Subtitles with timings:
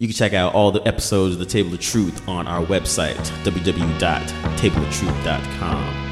[0.00, 3.16] You can check out all the episodes of The Table of Truth on our website,
[3.42, 6.07] www.tableoftruth.com.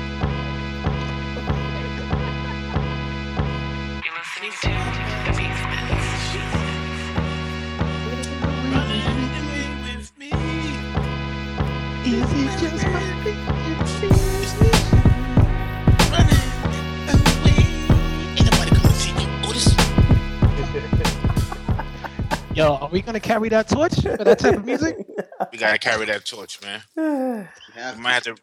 [23.07, 24.97] gonna carry that torch for that type of music?
[25.53, 26.83] We gotta carry that torch, man.
[27.97, 28.37] We might have to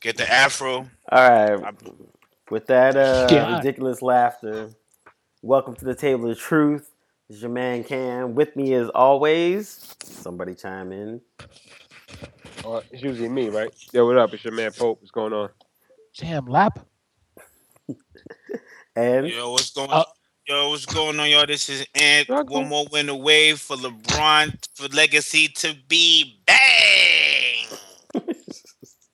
[0.00, 0.88] get the afro.
[1.10, 1.74] All right.
[2.50, 3.56] With that uh, Yeah.
[3.56, 4.70] ridiculous laughter,
[5.42, 6.90] welcome to the table of truth.
[7.28, 8.34] It's your man Cam.
[8.34, 9.94] With me as always.
[10.02, 11.20] Somebody chime in.
[12.64, 13.70] Uh, it's usually me, right?
[13.92, 14.32] Yo, what up?
[14.32, 15.00] It's your man Pope.
[15.00, 15.50] What's going on?
[16.16, 16.78] Damn, lap.
[18.96, 20.04] And Yo, what's going Uh,
[20.48, 21.44] Yo, what's going on, y'all?
[21.44, 22.26] This is Ant.
[22.30, 27.66] One more win away for LeBron for legacy to be bang.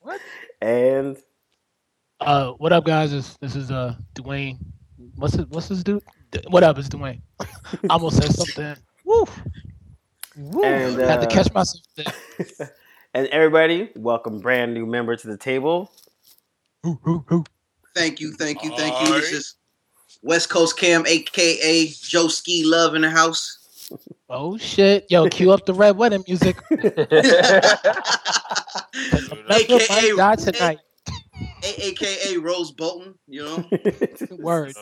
[0.00, 0.20] What?
[0.62, 1.16] And
[2.20, 3.10] Uh, what up, guys?
[3.10, 4.58] This this is uh Dwayne.
[5.16, 6.04] What's his What's this dude?
[6.30, 6.78] D- What up?
[6.78, 7.20] It's Dwayne.
[7.40, 7.46] I
[7.90, 8.76] almost said something.
[9.04, 9.24] Woo.
[10.36, 10.62] Woo.
[10.62, 11.82] And, I had to uh, catch myself.
[11.96, 12.70] There.
[13.14, 15.90] and everybody, welcome brand new member to the table.
[17.92, 19.20] Thank you, thank you, thank you.
[19.20, 19.54] This is
[20.24, 23.58] West Coast Cam, aka Joe Ski Love in the house.
[24.30, 25.04] Oh shit!
[25.10, 26.56] Yo, cue up the red wedding music.
[26.70, 26.94] AKA
[29.50, 29.68] Might
[30.16, 30.78] die tonight.
[31.62, 33.68] A- AKA Roose Bolton, you know.
[34.38, 34.74] Word.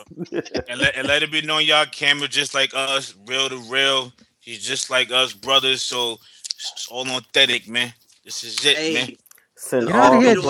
[0.69, 1.85] and let, and let it be known, y'all.
[1.85, 4.13] Camera just like us, real to real.
[4.39, 5.81] He's just like us, brothers.
[5.81, 6.19] So
[6.55, 7.93] it's all authentic, man.
[8.23, 9.09] This is it, Hey, man.
[9.57, 10.35] Send Get all out of here,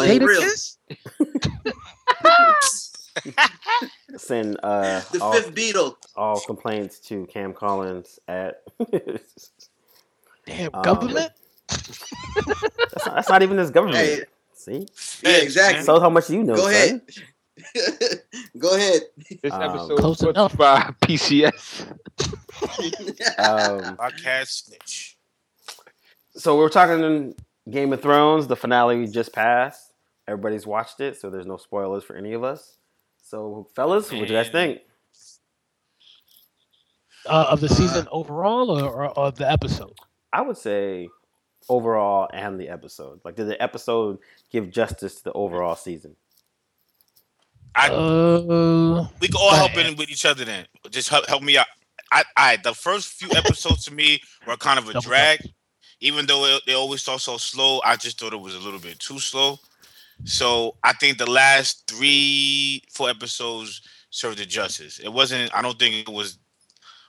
[3.24, 3.90] complaints- Jada real.
[4.12, 4.24] Kiss.
[4.24, 5.96] send uh the all, fifth Beatle.
[6.16, 8.62] all complaints to Cam Collins at
[10.46, 11.32] Damn, Um, government.
[11.70, 13.98] that's, not, that's not even his government.
[13.98, 14.88] Hey, See?
[15.24, 15.84] yeah, exactly.
[15.84, 16.56] So how much you know?
[16.56, 17.02] Go ahead.
[18.58, 19.02] Go ahead.
[19.42, 20.58] This Um, episode Close was enough.
[20.58, 21.88] by PCS.
[23.38, 25.18] Um, Podcast snitch.
[26.36, 27.36] so we're talking
[27.70, 28.48] Game of Thrones.
[28.48, 29.94] The finale just passed.
[30.28, 32.78] Everybody's watched it, so there's no spoilers for any of us.
[33.24, 34.82] So, fellas, what do you guys think?
[37.26, 39.98] Uh, of the season overall, or, or of the episode?
[40.34, 41.08] I would say
[41.70, 43.22] overall and the episode.
[43.24, 44.20] Like, did the episode
[44.52, 46.18] give justice to the overall season?
[47.76, 50.68] I Uh, we can all help in with each other then.
[50.92, 51.68] Just help help me out.
[52.12, 55.40] I, I the first few episodes to me were kind of a drag.
[56.02, 58.80] Even though it, they always start so slow, I just thought it was a little
[58.80, 59.58] bit too slow.
[60.26, 65.00] So I think the last three, four episodes served it justice.
[65.00, 65.54] It wasn't.
[65.56, 66.38] I don't think it was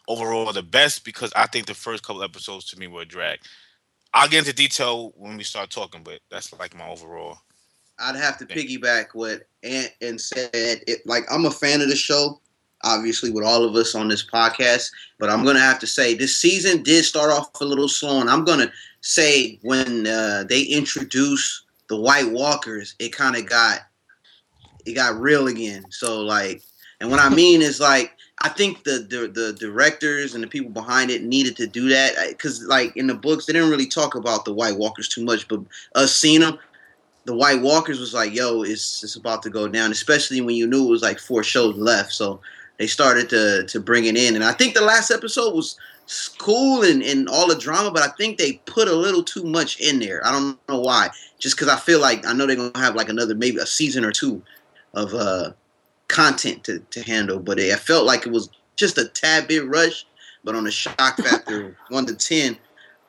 [0.09, 3.41] overall the best because I think the first couple episodes to me were a drag.
[4.13, 7.39] I'll get into detail when we start talking, but that's like my overall.
[7.99, 10.51] I'd have to piggyback what Ant and said.
[10.53, 12.41] It like I'm a fan of the show,
[12.83, 14.91] obviously with all of us on this podcast.
[15.19, 18.31] But I'm gonna have to say this season did start off a little slow, and
[18.31, 23.81] I'm gonna say when uh, they introduced the White Walkers, it kind of got
[24.87, 25.85] it got real again.
[25.91, 26.63] So like,
[27.01, 28.13] and what I mean is like.
[28.41, 32.15] I think the, the the directors and the people behind it needed to do that
[32.31, 35.47] because, like in the books, they didn't really talk about the White Walkers too much.
[35.47, 35.61] But
[35.95, 36.59] us seeing them,
[37.25, 40.67] the White Walkers was like, "Yo, it's it's about to go down." Especially when you
[40.67, 42.41] knew it was like four shows left, so
[42.79, 44.35] they started to to bring it in.
[44.35, 48.03] And I think the last episode was s- cool and, and all the drama, but
[48.03, 50.27] I think they put a little too much in there.
[50.27, 51.11] I don't know why.
[51.39, 54.05] Just because I feel like I know they're gonna have like another maybe a season
[54.05, 54.43] or two
[54.95, 55.53] of uh
[56.09, 59.67] content to, to handle, but it, I felt like it was just a tad bit
[59.67, 60.07] rushed.
[60.45, 62.57] But on a shock factor one to ten,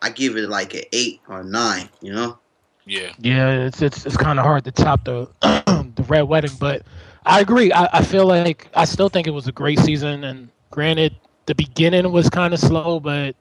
[0.02, 1.90] I give it like an eight or nine.
[2.02, 2.38] You know.
[2.86, 3.12] Yeah.
[3.20, 6.84] Yeah, it's it's it's kind of hard to top the the red wedding, but
[7.26, 7.72] I agree.
[7.72, 11.56] I, I feel like I still think it was a great season, and granted, the
[11.56, 13.36] beginning was kind of slow, but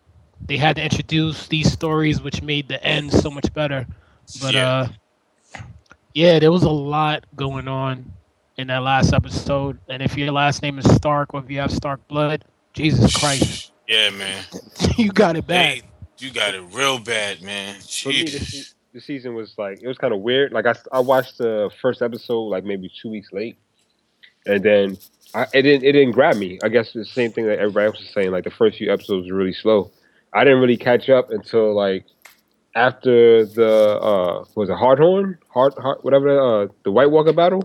[0.46, 3.86] they had to introduce these stories, which made the end so much better.
[4.42, 4.68] But Yeah.
[4.70, 4.88] uh,
[6.12, 8.12] yeah, there was a lot going on
[8.56, 11.72] in that last episode, and if your last name is Stark or if you have
[11.72, 14.44] Stark blood, Jesus Christ, Yeah, man.
[14.96, 15.66] you got it bad.
[15.78, 15.82] Hey,
[16.18, 17.74] you got it real bad, man.
[17.76, 17.80] The,
[18.24, 18.74] Jeez.
[18.92, 20.52] the season was like it was kind of weird.
[20.52, 23.56] Like I, I watched the first episode like maybe two weeks late,
[24.46, 24.96] and then
[25.34, 26.58] I, it didn't it didn't grab me.
[26.62, 28.30] I guess the same thing that everybody else was saying.
[28.30, 29.90] Like the first few episodes were really slow.
[30.32, 32.04] I didn't really catch up until like
[32.74, 37.62] after the uh was it Hardhome, Hard, Hard whatever the, uh, the White Walker battle.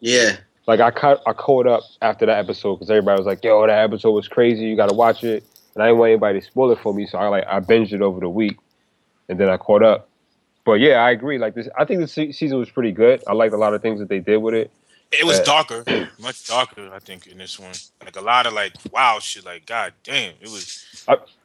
[0.00, 0.36] Yeah.
[0.66, 3.84] Like I caught I caught up after that episode because everybody was like, "Yo, that
[3.84, 4.64] episode was crazy.
[4.64, 5.44] You got to watch it."
[5.76, 7.92] and I didn't want anybody to spoil it for me, so I like I binged
[7.92, 8.56] it over the week,
[9.28, 10.08] and then I caught up.
[10.64, 11.38] But yeah, I agree.
[11.38, 13.22] Like this, I think the se- season was pretty good.
[13.28, 14.70] I liked a lot of things that they did with it.
[15.12, 15.84] It was Uh, darker,
[16.18, 16.90] much darker.
[16.92, 17.72] I think in this one,
[18.04, 19.44] like a lot of like wow shit.
[19.44, 21.04] Like god damn, it was.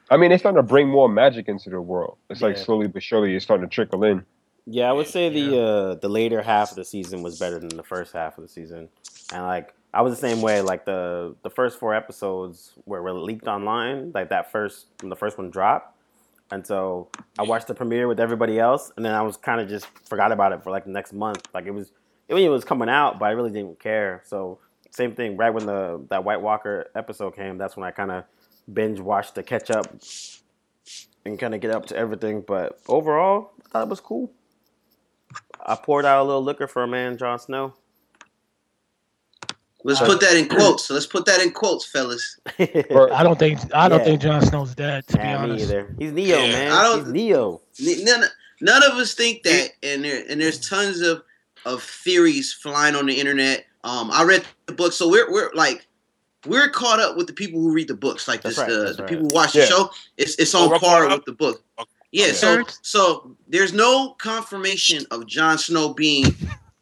[0.09, 2.17] I mean, they're starting to bring more magic into the world.
[2.29, 2.63] It's like Yeah.
[2.63, 4.25] slowly but surely it's starting to trickle in.
[4.65, 7.69] Yeah, I would say the uh, the later half of the season was better than
[7.69, 8.89] the first half of the season,
[9.33, 10.61] and like I was the same way.
[10.61, 15.15] Like the the first four episodes were, were leaked online, like that first when the
[15.15, 15.97] first one dropped,
[16.51, 17.09] and so
[17.39, 20.31] I watched the premiere with everybody else, and then I was kind of just forgot
[20.31, 21.41] about it for like the next month.
[21.55, 21.91] Like it was,
[22.31, 24.21] I mean, it was coming out, but I really didn't care.
[24.25, 24.59] So
[24.91, 28.23] same thing, right when the that White Walker episode came, that's when I kind of
[28.71, 29.85] binge watched to catch up
[31.25, 32.41] and kind of get up to everything.
[32.47, 34.31] But overall, I thought it was cool.
[35.65, 37.73] I poured out a little liquor for a man, Jon Snow.
[39.83, 40.85] Let's uh, put that in quotes.
[40.85, 42.39] So Let's put that in quotes, fellas.
[42.59, 44.05] I don't think I don't Yeah.
[44.05, 45.07] think Jon Snow's dead.
[45.07, 45.95] To be Nah, me honest, either.
[45.99, 46.51] He's Neo, Yeah.
[46.51, 46.71] man.
[46.71, 47.61] I don't- He's Neo.
[47.79, 48.23] None,
[48.61, 51.23] none of us think that, and there and there's tons of
[51.65, 53.65] of theories flying on the internet.
[53.83, 55.87] Um, I read the book, so we're we're like
[56.45, 59.03] we're caught up with the people who read the books, like this right, the, the
[59.03, 59.09] right.
[59.09, 59.65] people who watch the Yeah.
[59.65, 59.91] show.
[60.17, 61.19] It's it's Oh, on we're par up?
[61.19, 61.63] with the book.
[61.79, 61.89] Okay.
[62.11, 62.71] Yeah, so Okay.
[62.81, 66.35] so there's no confirmation of Jon Snow being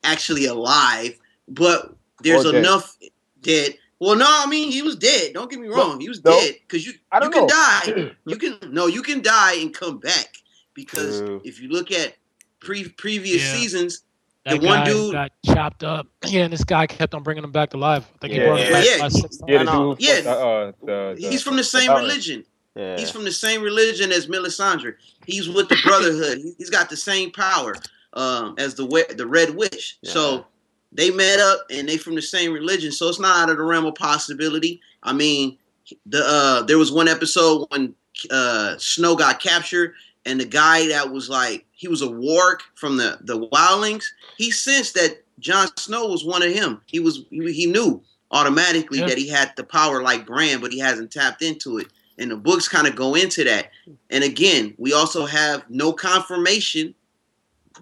[0.03, 1.93] actually alive, but
[2.23, 2.59] there's Or dead.
[2.65, 2.97] enough
[3.41, 3.77] dead.
[3.99, 5.33] Well, no, I mean he was dead.
[5.33, 6.31] Don't get me wrong, he was no.
[6.31, 7.47] dead because you I you don't can know.
[7.47, 8.11] die.
[8.25, 10.37] You can no, you can die and come back
[10.73, 11.41] because True.
[11.43, 12.15] if you look at
[12.61, 13.59] pre previous Yeah.
[13.59, 14.03] seasons,
[14.45, 16.07] that the one dude- got chopped up.
[16.25, 18.05] Yeah, and this guy kept on bringing him back to life.
[18.15, 18.45] I think he Yeah.
[18.55, 18.69] him Yeah.
[18.71, 18.95] back Yeah.
[18.97, 19.49] about six times.
[19.49, 20.01] Yeah, the dude.
[20.01, 20.31] Yeah.
[20.31, 22.45] Uh, uh, the, the, he's from the same uh, religion.
[22.75, 22.97] Yeah.
[22.97, 24.93] He's from the same religion as Melisandre.
[25.25, 26.37] He's with the Brotherhood.
[26.37, 27.75] He- He's got the same power
[28.13, 28.85] um, as the
[29.17, 29.97] the Red Witch.
[30.01, 30.11] Yeah.
[30.11, 30.45] So
[30.91, 32.91] they met up and they from the same religion.
[32.91, 34.81] So it's not out of the realm of possibility.
[35.03, 35.57] I mean,
[36.05, 37.93] the uh, there was one episode when
[38.31, 39.93] uh, Snow got captured
[40.25, 44.03] and the guy that was like he was a warg from the the Wildlings.
[44.37, 46.81] He sensed that Jon Snow was one of him.
[46.87, 49.07] He was he, knew automatically Yeah.
[49.07, 51.87] that he had the power like Bran, but he hasn't tapped into it.
[52.17, 53.71] And the books kind of go into that.
[54.09, 56.93] And again, we also have no confirmation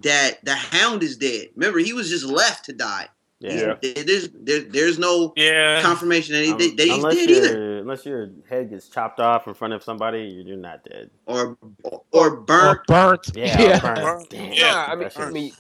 [0.03, 1.47] that the Hound is dead.
[1.55, 3.07] Remember, he was just left to die.
[3.39, 3.75] Yeah.
[3.83, 3.93] Yeah.
[4.03, 8.05] There's there, there's no Yeah, confirmation that, he, Um, that he's unless dead either, unless
[8.05, 11.11] your head gets chopped off in front of somebody, you're, you're not dead.
[11.27, 12.87] or or Or burnt.
[12.87, 13.31] burnt.
[13.35, 13.61] Yeah.
[13.61, 13.79] Yeah.
[13.79, 13.95] burn.
[13.95, 14.25] Burn.
[14.29, 14.53] Damn.
[14.53, 14.87] Yeah.
[14.89, 15.51] I mean, I mean,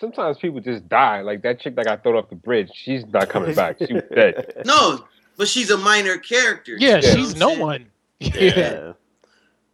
[0.00, 1.20] sometimes people just die.
[1.20, 3.76] Like that chick that got thrown off the bridge, she's not coming back.
[3.78, 4.54] She was dead.
[4.64, 5.04] No,
[5.36, 6.76] but she's a minor character.
[6.78, 7.86] Yeah, You know she's no one.
[8.20, 8.40] Yeah.
[8.42, 8.92] Yeah.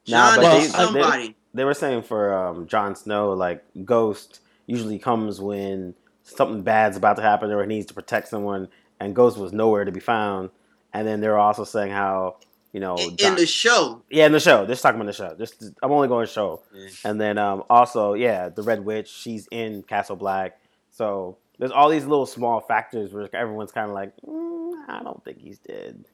[0.09, 1.37] Nah, Jon but is they- somebody.
[1.55, 5.95] They were saying for um, Jon Snow, like Ghost usually comes when
[6.25, 8.69] something bad's about to happen or he needs to protect someone,
[8.99, 10.51] and Ghost was nowhere to be found.
[10.93, 12.37] And then they were also saying how
[12.73, 14.03] you know in, Jon- in the show.
[14.11, 14.67] yeah in the show.
[14.67, 15.35] Just talking about the show.
[15.37, 16.63] Just I'm only going show.
[16.73, 16.89] Yeah.
[17.05, 19.09] And then um, also yeah, the Red Witch.
[19.09, 20.59] She's in Castle Black.
[20.91, 25.23] So there's all these little small factors where everyone's kind of like, mm, I don't
[25.25, 26.05] think he's dead.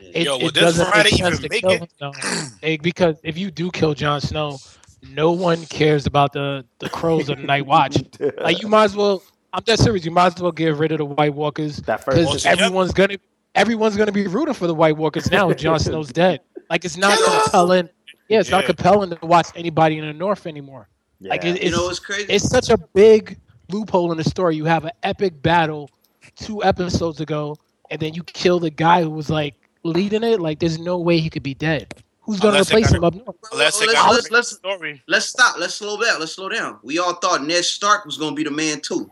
[0.00, 1.80] It, Yo, will it doesn't make sense even to make kill it?
[1.80, 2.76] him, though.
[2.82, 4.58] Because if you do kill Jon Snow,
[5.02, 7.96] no one cares about the the crows of the Night Watch.
[8.40, 9.22] Like you might as well.
[9.52, 10.04] I'm that serious.
[10.04, 13.16] You might as well get rid of the White Walkers because Well, everyone's gonna
[13.54, 15.48] everyone's gonna be rooting for the White Walkers now.
[15.50, 16.40] if Jon Snow's dead.
[16.70, 17.88] Like it's not compelling.
[18.28, 20.88] Yeah, it's not compelling to watch anybody in the North anymore.
[21.18, 21.30] yeah.
[21.30, 22.26] Like it, You know what's crazy?
[22.30, 23.38] it's such a big
[23.70, 24.56] loophole in the story.
[24.56, 25.88] You have an epic battle
[26.36, 27.56] two episodes ago,
[27.90, 30.40] and then you kill the guy who was like leading it.
[30.40, 31.94] Like, there's no way he could be dead.
[32.28, 33.36] Who's gonna replace him up north?
[33.54, 34.60] let's, let's, let's,
[35.08, 35.58] let's stop.
[35.58, 36.20] Let's slow down.
[36.20, 36.78] Let's slow down.
[36.82, 39.10] We all thought Ned Stark was going to be the man too.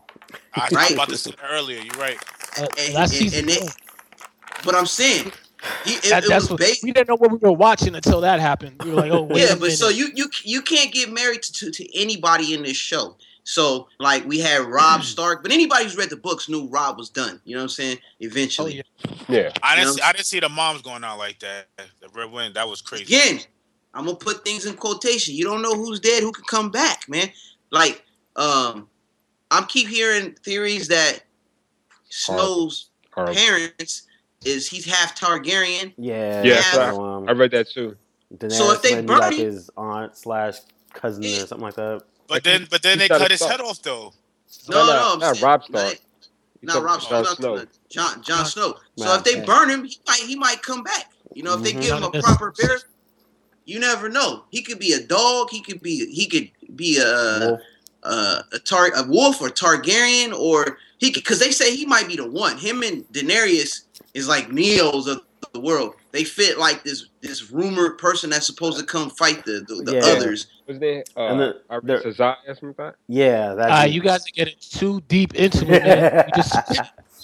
[0.54, 0.90] I was Right.
[0.92, 1.78] about to say earlier.
[1.80, 2.18] You're right.
[2.60, 3.68] Uh, And- last and- season, and they-
[4.66, 5.32] But I'm saying,
[5.86, 6.82] he, it, That- it that's was what based.
[6.84, 8.82] we didn't know what we were watching until that happened.
[8.84, 11.42] We were like, oh wait, yeah, a but so you you you can't get married
[11.42, 13.16] to, to, to anybody in this show.
[13.46, 17.08] So like we had Robb Stark, but anybody who's read the books knew Robb was
[17.08, 17.40] done.
[17.44, 17.98] You know what I'm saying?
[18.02, 18.76] oh Eventually.
[18.76, 19.52] yeah, Yeah.
[19.62, 19.88] I didn't.
[19.88, 20.02] You See.
[20.02, 21.68] I didn't see the moms going out like that.
[21.76, 22.54] The Red Wind.
[22.54, 23.04] That was crazy.
[23.04, 23.40] Again,
[23.94, 25.36] I'm gonna put things in quotation.
[25.36, 27.28] You don't know who's dead, who can come back, man.
[27.70, 28.88] Like, um,
[29.52, 31.20] I'm keep hearing theories that
[32.08, 33.36] Snow's Horrible.
[33.36, 34.08] parents
[34.44, 35.94] is he's half Targaryen.
[35.96, 36.42] yeah.
[36.42, 37.96] Yeah, so so, um, I read that too.
[38.34, 40.56] Daenerys So if they might burn like his aunt slash
[40.92, 42.02] cousin or something like that.
[42.28, 44.12] But then, but then they cut his head off though.
[44.68, 45.98] No, not, no, I'm not saying- Robb Stark.
[46.60, 47.56] You Not talking Robb Stark, Jon Snow.
[47.56, 48.74] Jon Jon Jon- Snow.
[48.96, 49.44] So Right, if they yeah.
[49.44, 51.10] burn him, he might he might come back.
[51.34, 52.20] You know, if they give him a mm-hmm.
[52.20, 52.80] proper burial,
[53.66, 54.44] you never know.
[54.50, 55.50] He could be a dog.
[55.50, 57.60] He could be he could be a Wolf.
[58.04, 62.16] a, a tar a wolf or Targaryen or he because they say he might be
[62.16, 62.56] the one.
[62.56, 63.82] Him and Daenerys
[64.14, 65.20] is like Neos of
[65.52, 65.94] the world.
[66.12, 69.94] they fit like this this rumored person that's supposed to come fight the the, the
[69.96, 70.12] Yeah.
[70.16, 70.46] others.
[70.66, 72.94] Was there uh, And the- Arisa the- Zai or something like that?
[73.08, 73.70] Yeah, that.
[73.70, 76.24] Uh, you guys are getting too deep into it, man.
[76.36, 76.52] We just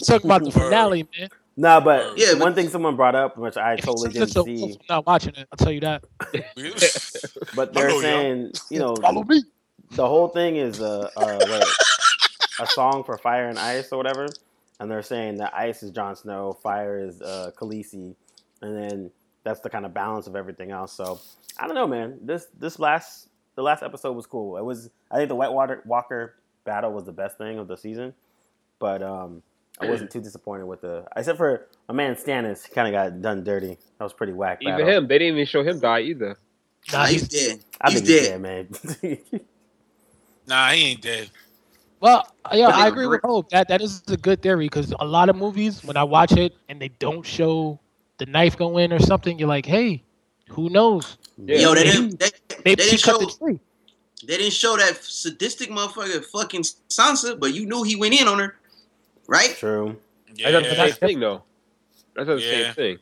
[0.09, 1.29] talking about the finale, man.
[1.57, 4.43] Nah, but Yeah, one but- thing someone brought up, which I totally didn't just a
[4.45, 5.47] see, I'm not watching it.
[5.53, 6.05] I'll tell you that.
[7.55, 8.01] but they're Hello, yo.
[8.01, 9.43] saying, you know, Follow me.
[9.93, 11.69] the whole thing is a a, what,
[12.61, 14.27] a song for Fire and Ice or whatever,
[14.81, 18.15] and they're saying that Ice is Jon Snow, Fire is uh, Khaleesi,
[18.63, 19.11] and then
[19.45, 20.93] that's the kind of balance of everything else.
[20.93, 21.21] So
[21.59, 22.19] I don't know, man.
[22.23, 24.57] This this last the last episode was cool.
[24.57, 28.15] It was I think the Whitewater Walker battle was the best thing of the season,
[28.79, 29.43] but um,
[29.81, 32.71] I wasn't too disappointed with the except for my man Stannis.
[32.71, 33.77] Kind of got done dirty.
[33.99, 34.59] That was pretty whack.
[34.63, 34.89] Even battle.
[34.89, 36.39] him, they didn't even show him die either.
[36.93, 37.61] Nah, Nah, he's he's dead.
[37.81, 38.43] I he's think he's dead.
[38.43, 39.19] dead, man.
[40.47, 41.31] Nah, he ain't dead.
[42.01, 43.49] Well, yeah, I agree with Pope.
[43.51, 46.53] That that is a good theory because a lot of movies, when I watch it
[46.69, 47.79] and they don't show
[48.19, 50.03] the knife go in or something, you're like, hey,
[50.53, 51.17] who knows?
[51.45, 51.59] Yeah.
[51.59, 52.21] Yo, they maybe- didn't.
[52.21, 53.27] They, they Maybe she didn't cut show.
[53.27, 53.61] the tree.
[54.27, 58.39] They didn't show that sadistic motherfucker fucking Sansa, but you knew he went in on
[58.39, 58.57] her,
[59.27, 59.55] right?
[59.57, 59.97] True.
[60.35, 61.43] Yeah, That's not the same thing, though.
[62.15, 62.65] That's not the Yeah.
[62.67, 62.99] same thing.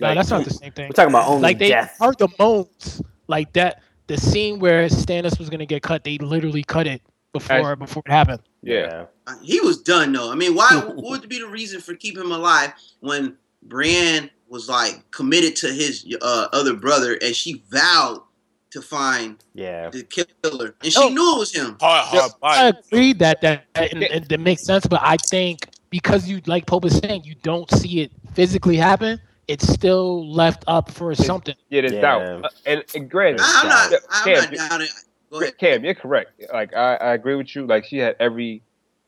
[0.00, 0.88] No, that's not the same thing.
[0.88, 1.96] We're talking about only Like they death.
[2.00, 3.82] heard the moans, like that.
[4.06, 7.00] The scene where Stannis was gonna get cut, they literally cut it
[7.32, 8.40] before As- before it happened.
[8.62, 9.06] Yeah.
[9.26, 10.30] Uh, He was done though.
[10.30, 10.68] I mean, why?
[10.94, 15.66] what would be the reason for keeping him alive when Brienne was like committed to
[15.66, 18.22] his uh, other brother and she vowed
[18.70, 19.90] to find yeah.
[19.90, 21.08] the killer and she Oh.
[21.08, 21.76] knew it was him.
[21.80, 25.68] hard, hard I agree that that, that and, and that makes sense, but I think
[25.90, 29.20] because you like Pope is saying, you don't see it physically happen.
[29.48, 31.54] It's still left up for something.
[31.68, 32.00] Yeah, there's Yeah.
[32.00, 32.44] doubt.
[32.44, 33.90] Uh, and, and granted, I, am not.
[33.92, 34.82] Yeah, I'm Cam, not down.
[34.82, 34.90] It.
[35.30, 35.58] Go ahead.
[35.58, 36.30] Cam, you're correct.
[36.52, 37.66] Like I, I agree with you.
[37.66, 38.62] Like she had every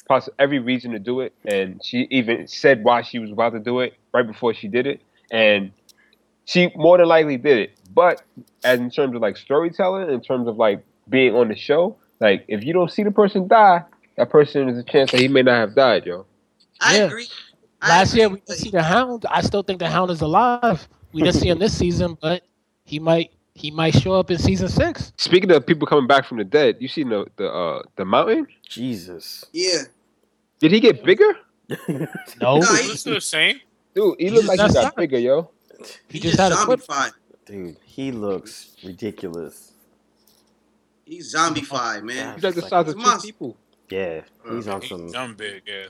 [0.08, 3.60] poss- every reason to do it, and she even said why she was about to
[3.60, 5.72] do it right before she did it, and
[6.44, 7.72] she more than likely did it.
[7.94, 8.22] But
[8.64, 12.44] as in terms of like storytelling, in terms of like being on the show, like
[12.48, 13.82] if you don't see the person die,
[14.16, 16.26] that person is a chance that he may not have died, yo.
[16.80, 17.04] I Yeah.
[17.04, 17.28] agree.
[17.82, 19.26] I Last agree, year we didn't see the Hound.
[19.30, 20.88] I still think the Hound is alive.
[21.12, 22.42] We didn't see him this season, but
[22.84, 25.12] he might he might show up in season six.
[25.16, 28.46] Speaking of people coming back from the dead, you seen the the uh, the mountain?
[28.68, 29.44] Jesus.
[29.52, 29.82] Yeah.
[30.60, 31.32] Did he get bigger?
[31.88, 33.60] No, No, He he- looks the same.
[33.96, 34.96] Dude, he He looked just like he messed got up.
[34.96, 35.50] bigger, yo.
[36.08, 36.80] he He just just had a flip.
[36.80, 37.12] zombified.
[37.46, 39.72] Dude, he looks ridiculous.
[41.06, 42.34] He's zombified, man.
[42.36, 43.28] He's like the size a of two monster.
[43.28, 43.56] people.
[43.90, 45.10] Yeah, he's on He's some.
[45.12, 45.86] dumb big, yeah.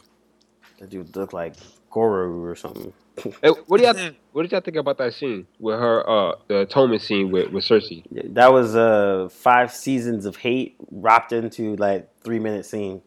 [0.78, 1.56] That dude look like
[1.90, 2.92] Goro or something.
[3.42, 3.94] Hey, what do y'all
[4.32, 7.64] what did y'all think about that scene with her uh the atonement scene with, with
[7.64, 8.04] Cersei?
[8.10, 13.00] Yeah, that was uh five seasons of hate wrapped into like three minute scene.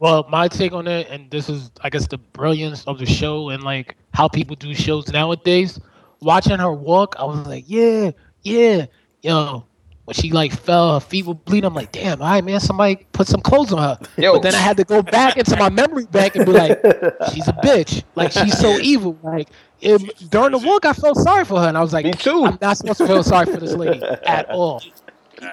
[0.00, 3.48] Well, my take on it, and this is, I guess, the brilliance of the show
[3.48, 5.80] and like how people do shows nowadays.
[6.20, 8.12] Watching her walk, I was like, yeah,
[8.42, 8.86] yeah,
[9.22, 9.64] yo.
[10.04, 11.66] When she like fell, her feet were bleeding.
[11.66, 13.98] I'm like, damn, all right, man, somebody put some clothes on her.
[14.16, 16.80] Yo, But then I had to go back into my memory bank and be like,
[17.32, 18.04] she's a bitch.
[18.14, 19.18] Like she's so evil.
[19.22, 19.50] Like
[19.82, 22.44] it, during the walk, I felt sorry for her, and I was like, me too.
[22.46, 24.82] I'm not supposed to feel sorry for this lady at all.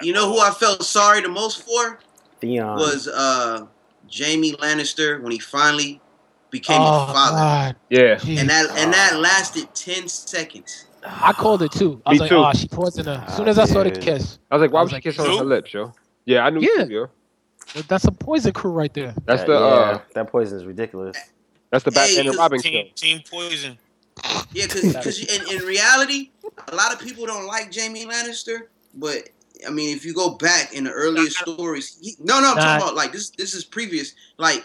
[0.00, 1.98] You know who I felt sorry the most for
[2.40, 2.76] Theon.
[2.76, 3.66] was uh
[4.12, 6.00] Jaime Lannister when he finally
[6.50, 7.36] became oh a father.
[7.36, 8.16] God, Yeah.
[8.16, 8.38] Jeez.
[8.40, 10.86] And that and that lasted ten seconds.
[11.04, 12.00] I called it too.
[12.04, 12.36] I Me was like, too.
[12.44, 13.24] oh, she poisoned her.
[13.26, 15.02] As soon as I saw the kiss, I was like, why I was she like,
[15.04, 15.92] kiss her on her lips, yo?
[16.24, 16.84] Yeah, I knew Yeah.
[16.84, 17.06] too, yo.
[17.88, 19.14] that's a poison crew right there.
[19.24, 21.16] That's That- the yeah, uh that poison is ridiculous.
[21.70, 22.72] that's the Hey, Batman and 'cause Robin kill.
[22.72, 23.78] Team, team Poison.
[24.52, 26.30] Yeah, because in, in reality,
[26.68, 29.28] a lot of people don't like Jaime Lannister, but
[29.66, 32.62] I mean, if you go back in the earlier stories, he, no, no, I'm Nah.
[32.62, 33.30] talking about like this.
[33.30, 34.12] This is previous.
[34.38, 34.64] Like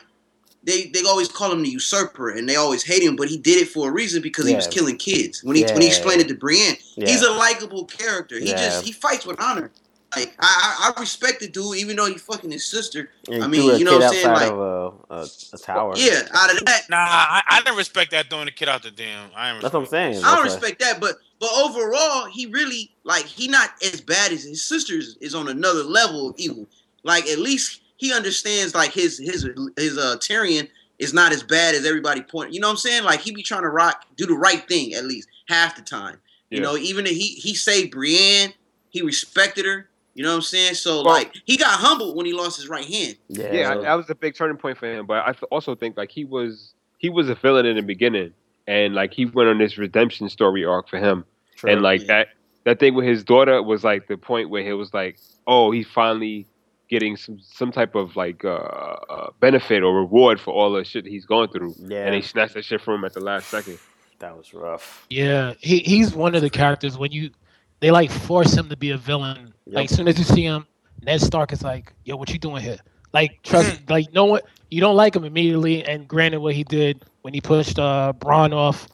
[0.64, 3.58] they they always call him the usurper, and they always hate him, but he did
[3.62, 5.44] it for a reason because he was killing kids.
[5.44, 7.10] When he when he explained it to Brienne, Yeah.
[7.10, 8.38] he's a likable character.
[8.40, 8.58] He Yeah.
[8.58, 9.72] just he fights with honor.
[10.16, 13.12] Like I, I I respect the dude, even though he fucking his sister.
[13.32, 15.94] And I mean, you know what I'm saying, like- of a, a, a tower.
[15.96, 18.92] Yeah, out of that, Nah, I, I didn't respect that throwing the kid out the
[18.92, 19.30] damn.
[19.34, 20.18] I ain't That's what I'm saying.
[20.18, 24.32] I don't That's respect that, but but overall, he really like he not as bad
[24.32, 26.68] as his sisters is on another level of evil.
[27.04, 30.70] Like at least he understands like his his his uh Tyrion
[31.00, 32.54] is not as bad as everybody point.
[32.54, 33.04] You know what I'm saying?
[33.06, 36.18] Like he be trying to rock do the right thing at least half the time.
[36.52, 38.54] You know, even if he he saved Brienne,
[38.92, 39.90] he respected her.
[40.14, 40.76] You know what I'm saying?
[40.76, 43.16] So Well- like he got humbled when he lost his right hand.
[43.30, 45.08] Yeah, Yeah, so- that was a big turning point for him.
[45.08, 48.32] But I also think like he was he was a villain in the beginning,
[48.68, 51.26] and like he went on this redemption story arc for him,
[51.56, 51.72] true.
[51.72, 52.08] and like Yeah.
[52.08, 52.28] that
[52.64, 55.88] that thing with his daughter was like the point where he was like, oh, he's
[55.88, 56.48] finally
[56.90, 61.06] getting some some type of like uh, uh benefit or reward for all the shit
[61.06, 63.80] he's going through, yeah, and they snatched that shit from him at the last second.
[64.20, 65.08] That was rough.
[65.10, 67.32] Yeah, he he's one of the characters when you
[67.80, 69.54] they like force him to be a villain.
[69.66, 70.68] Like as soon as you see him,
[71.02, 72.78] Ned Stark is like, "Yo, what you doing here?"
[73.14, 75.84] Like trust, like no one you don't like him immediately.
[75.84, 78.88] And granted, what he did when he pushed uh Bran off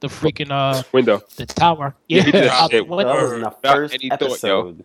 [0.00, 1.20] the freaking uh Window.
[1.36, 3.12] the tower, Yeah, yeah, he did that out the window.
[3.12, 4.26] That was in the first any thought, yo.
[4.28, 4.84] episode.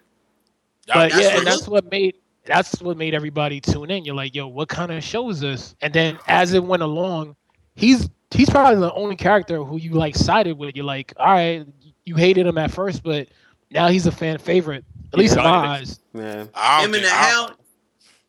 [0.88, 4.04] But yeah, and that's what made that's what made everybody tune in.
[4.04, 5.76] You're like, yo, what kind of show is this?
[5.82, 7.36] And then as it went along,
[7.76, 10.76] he's he's probably the only character who you like sided with.
[10.76, 11.66] You're like, all right,
[12.04, 13.30] you hated him at first, but
[13.72, 15.50] now he's a fan favorite, at least in Yeah.
[15.52, 16.00] my eyes.
[16.12, 17.56] Man, I don't him and the I don't- Hound,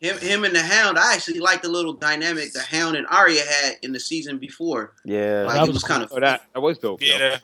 [0.04, 0.98] him, him and the Hound.
[0.98, 4.92] I actually like the little dynamic the Hound and Arya had in the season before.
[5.04, 5.44] yeah.
[5.46, 7.00] Like That it was was kind of Oh, that that was dope.
[7.02, 7.16] yo.
[7.16, 7.38] Yeah,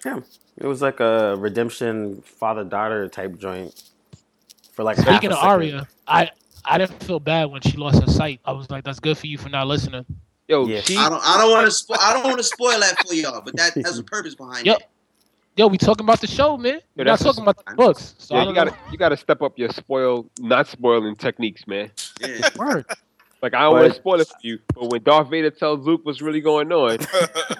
[0.59, 3.83] It was like a redemption father daughter type joint
[4.73, 5.51] for like half Speaking a of second.
[5.51, 6.31] Arya, I
[6.65, 8.41] I didn't feel bad when she lost her sight.
[8.45, 10.05] I was like, that's good for you for not listening.
[10.47, 10.81] Yo, Yeah.
[10.83, 11.23] she I don't.
[11.25, 11.73] I don't want to.
[11.73, 13.41] Spo- I don't want to spoil that for y'all.
[13.41, 14.71] But that has a purpose behind it.
[14.71, 14.91] Yep.
[15.57, 15.61] It.
[15.61, 16.81] Yo, we talking about the show, man.
[16.97, 18.15] We're not talking about the books.
[18.19, 18.77] So yeah, you gotta know.
[18.93, 21.91] you gotta step up your spoil not spoiling techniques, man.
[22.21, 22.49] Yeah.
[22.57, 22.87] Word.
[23.43, 26.03] Like I don't want to spoil it for you, but when Darth Vader tells Luke
[26.05, 26.99] what's really going on.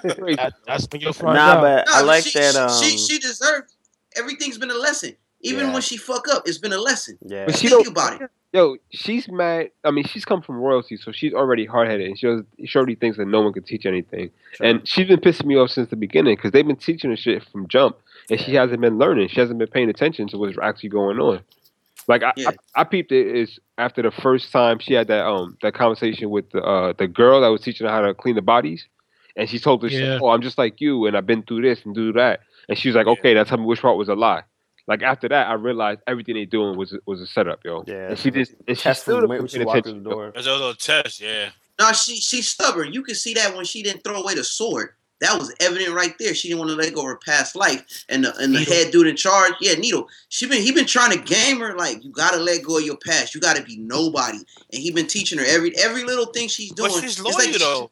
[0.03, 1.61] That, that's when you'll find Nah, out.
[1.61, 2.55] but No, I like she, that.
[2.55, 3.73] Um, She, she deserved.
[4.15, 5.15] Everything's been a lesson.
[5.43, 5.73] Even Yeah.
[5.73, 7.17] when she fuck up, it's been a lesson.
[7.25, 8.29] yeah, But she Think don't- about it.
[8.53, 9.69] Yo, she's mad.
[9.85, 12.77] I mean, she's come from royalty, so she's already hard headed, and she, was, she
[12.77, 14.29] already thinks that no one can teach anything.
[14.55, 14.67] Sure.
[14.67, 17.43] And she's been pissing me off since the beginning because they've been teaching her shit
[17.45, 17.95] from jump,
[18.29, 19.29] and she hasn't been learning.
[19.29, 21.39] She hasn't been paying attention to what's actually going on.
[22.09, 22.49] Like I, Yeah.
[22.75, 26.29] I, I peeped it is after the first time she had that um that conversation
[26.31, 28.85] with the uh the girl that was teaching her how to clean the bodies,
[29.37, 30.19] and she told her, Yeah.
[30.21, 32.89] "Oh, I'm just like you, and I've been through this and do that," and she
[32.89, 33.13] was like, Yeah.
[33.13, 34.41] "Okay, now tell me which part was a lie."
[34.91, 37.85] Like after that, I realized everything they doing was was a setup, yo.
[37.87, 40.03] Yeah, and she just and she still from didn't when she pay walked through attention.
[40.03, 40.15] the yo.
[40.15, 40.31] door.
[40.33, 41.49] There's a little test, yeah.
[41.79, 42.91] No, she she's stubborn.
[42.91, 44.89] You can see that when she didn't throw away the sword.
[45.21, 46.33] That was evident right there.
[46.33, 48.03] She didn't want to let go of her past life.
[48.09, 48.73] And the and the Needle.
[48.73, 50.09] head dude in charge, yeah, Needle.
[50.29, 52.97] She been he been trying to game her like you gotta let go of your
[52.97, 53.33] past.
[53.33, 54.39] You gotta be nobody.
[54.73, 56.91] And he been teaching her every every little thing she's doing.
[56.91, 57.91] But she's loyal like she- though.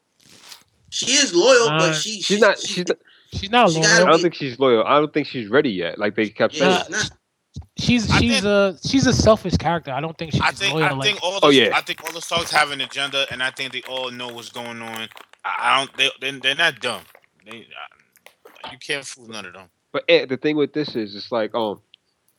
[0.91, 2.59] She is loyal, Uh, but she She's not.
[2.59, 2.87] she- She's.
[2.87, 2.97] Not,
[3.33, 3.83] She's not She loyal.
[3.89, 4.83] gotta I don't think she's loyal.
[4.85, 5.99] I don't think she's ready yet.
[5.99, 7.01] Like they kept yeah, saying.
[7.01, 7.11] she's.
[7.77, 9.91] She's she's think- a she's a selfish character.
[9.91, 10.83] I don't think she's I think loyal.
[10.85, 11.71] I like, think all the Oh, yeah.
[11.75, 14.49] I think all the stars have an agenda, and I think they all know what's
[14.49, 15.07] going on.
[15.45, 15.97] I, I don't.
[15.97, 17.01] They they they're not dumb.
[17.45, 17.67] They
[18.63, 19.67] I, you can't fool none of them.
[19.91, 21.81] But eh, the thing with this is, it's like, um,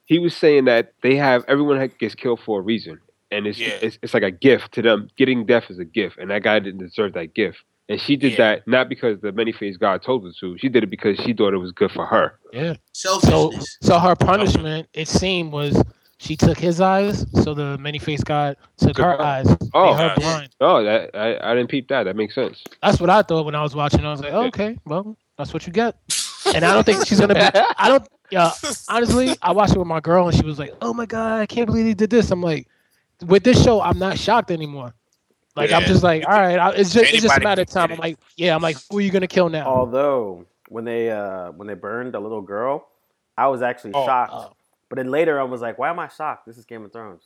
[0.04, 3.00] he was saying that they have everyone gets killed for a reason,
[3.30, 3.78] and it's, Yeah.
[3.82, 5.08] it's it's like a gift to them.
[5.16, 7.58] Getting death is a gift, and that guy didn't deserve that gift.
[7.90, 8.36] And she did Yeah.
[8.54, 10.56] that not because the many-faced God told her to.
[10.58, 12.38] She did it because she thought it was good for her.
[12.52, 12.74] yeah.
[12.92, 13.76] So Selfishness.
[13.82, 14.14] so her oh.
[14.14, 15.82] punishment, it seemed, was
[16.18, 19.96] she took his eyes, so the many faced God took Took her her- eyes, Oh.
[19.96, 20.48] made her blind.
[20.60, 22.04] Oh, that I, I didn't peep that.
[22.04, 22.62] That makes sense.
[22.82, 24.04] That's what I thought when I was watching.
[24.06, 25.96] I was like, oh, okay, well, that's what you get.
[26.54, 27.40] And I don't think she's gonna be.
[27.76, 28.06] I don't.
[28.30, 28.52] Yeah,
[28.88, 31.46] honestly, I watched it with my girl, and she was like, "Oh my god, I
[31.46, 32.68] can't believe he did this." I'm like,
[33.26, 34.94] with this show, I'm not shocked anymore.
[35.56, 37.90] Like I'm just like, all right, I, it's just it's just a matter of time.
[37.92, 39.66] I'm like, yeah, I'm like, who are you gonna kill now?
[39.66, 42.86] Although when they uh when they burned a little girl,
[43.36, 44.32] I was actually Oh, shocked.
[44.34, 44.52] oh.
[44.88, 46.46] But then later I was like, why am I shocked?
[46.46, 47.22] This is Game of Thrones.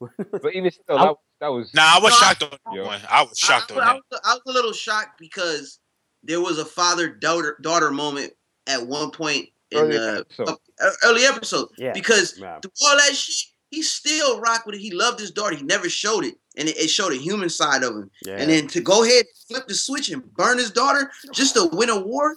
[0.30, 2.84] But even still, I- that, that was Nah, I was No, I- shocked on that
[2.84, 3.00] one.
[3.10, 3.94] I was shocked I, on I that.
[4.10, 5.78] was, I was a little shocked because
[6.22, 8.32] there was a father daughter daughter moment
[8.66, 10.48] at one point in Early the episode.
[10.80, 11.68] uh, early episode.
[11.78, 11.92] Yeah.
[11.92, 12.60] Because Yeah.
[12.82, 14.80] all that shit, he still rocked with it.
[14.80, 15.54] He loved his daughter.
[15.54, 18.10] He never showed it, and it, it showed a human side of him.
[18.24, 18.36] Yeah.
[18.38, 21.90] And then to go ahead, flip the switch, and burn his daughter just to win
[21.90, 22.30] a war,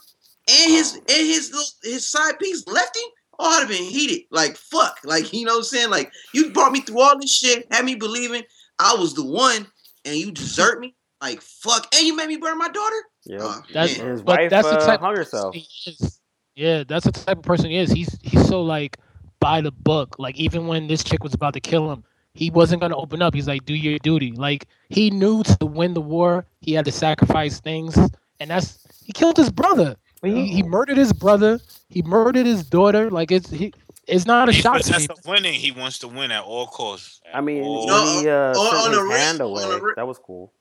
[0.50, 3.04] and his and his little, his side piece left him.
[3.40, 4.24] Oh, I'd have been heated.
[4.32, 5.00] Like fuck.
[5.04, 5.90] Like you know what I'm saying?
[5.90, 8.44] Like you brought me through all this shit, had me believing
[8.80, 9.66] I was the one,
[10.06, 10.96] and you desert me.
[11.22, 12.96] Like fuck, and you made me burn my daughter.
[13.26, 13.40] Yep.
[13.44, 15.54] Oh, That's- his But wife that's the uh, type hung of herself.
[15.56, 16.10] person.
[16.56, 17.92] Yeah, that's the type of person he is.
[17.92, 18.98] He's he's so like
[19.40, 20.16] by the book.
[20.20, 23.34] Like even when this chick was about to kill him, he wasn't gonna open up.
[23.34, 26.92] He's like, "Do your duty." Like he knew to win the war, he had to
[26.92, 27.98] sacrifice things,
[28.40, 29.96] and that's he killed his brother.
[30.22, 31.60] He, he murdered his brother.
[31.88, 33.10] He murdered his daughter.
[33.10, 33.74] Like it's he.
[34.08, 34.94] It's not a He's shock to me.
[34.94, 35.54] possessed of winning.
[35.54, 37.22] He wants to win at all costs.
[37.32, 39.54] At I mean, all- No, he uh, on- on sent the his re- hand on
[39.54, 40.52] the away, re- that was cool.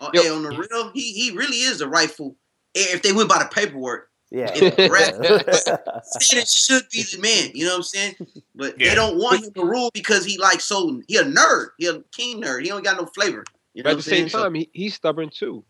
[0.00, 0.22] Oh, Yo.
[0.22, 2.36] hey, on the real, he he really is the rightful.
[2.74, 4.50] If they went by the paperwork, Yeah.
[4.54, 7.50] If the rat- should be the man.
[7.54, 8.14] You know what I'm saying?
[8.54, 8.88] But Yeah.
[8.90, 11.68] they don't want him to rule because he like so he a nerd.
[11.78, 12.62] He a keen nerd.
[12.62, 13.44] He don't got no flavor.
[13.74, 14.42] You know But at the same saying?
[14.44, 15.64] time, he, he's stubborn too,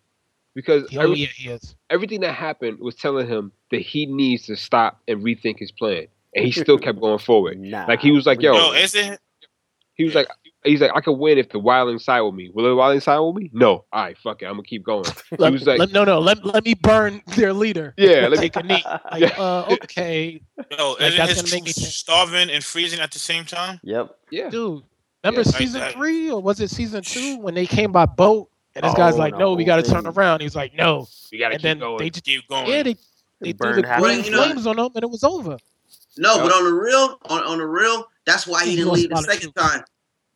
[0.54, 1.74] because Oh every- yeah, he is.
[1.90, 6.06] everything that happened was telling him that he needs to stop and rethink his plan,
[6.34, 7.58] and he still kept going forward.
[7.60, 7.86] Nah.
[7.86, 9.18] Like he was like, yo, Yo, is it?
[9.94, 10.28] he was like,
[10.64, 12.50] he's like, I could win if the wildling side with me.
[12.52, 13.50] Will the wildling side with me?
[13.52, 13.84] No.
[13.92, 14.46] All right, fuck it.
[14.46, 15.04] I'm gonna keep going.
[15.38, 17.94] Let, he was like, let- no, no, let, let me burn their leader.
[17.96, 18.82] yeah, let me, Take a knee.
[19.10, 20.40] Like, uh, okay,
[20.78, 23.80] No, Like, isn't that's his gonna make me starving and freezing at the same time?
[23.82, 24.16] Yep.
[24.30, 24.50] yeah.
[24.50, 24.82] dude.
[25.24, 25.96] Remember Yeah, season like that.
[25.98, 29.18] three or was it season two when they came by boat and this guy's Oh,
[29.18, 30.40] like, the no, we got to turn around.
[30.40, 31.98] He's like, no, We gotta and keep then going.
[31.98, 32.66] they just Keep going.
[32.68, 32.96] yeah they
[33.40, 35.58] they threw burned the half green of the flames on them and it was over.
[36.18, 36.42] No, Yep.
[36.44, 39.10] but on the real, on, on the real, that's why he He didn't lost leave
[39.10, 39.84] the second time.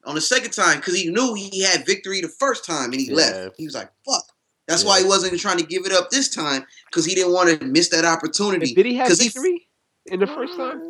[0.06, 3.08] On the second time, because he knew he had victory the first time and he
[3.08, 3.14] Yeah.
[3.16, 3.56] left.
[3.58, 4.24] He was like, "Fuck."
[4.68, 4.88] That's Yeah.
[4.88, 7.66] why he wasn't trying to give it up this time because he didn't want to
[7.66, 8.72] miss that opportunity.
[8.74, 9.68] Did he have 'Cause he- victory
[10.06, 10.80] in the first time?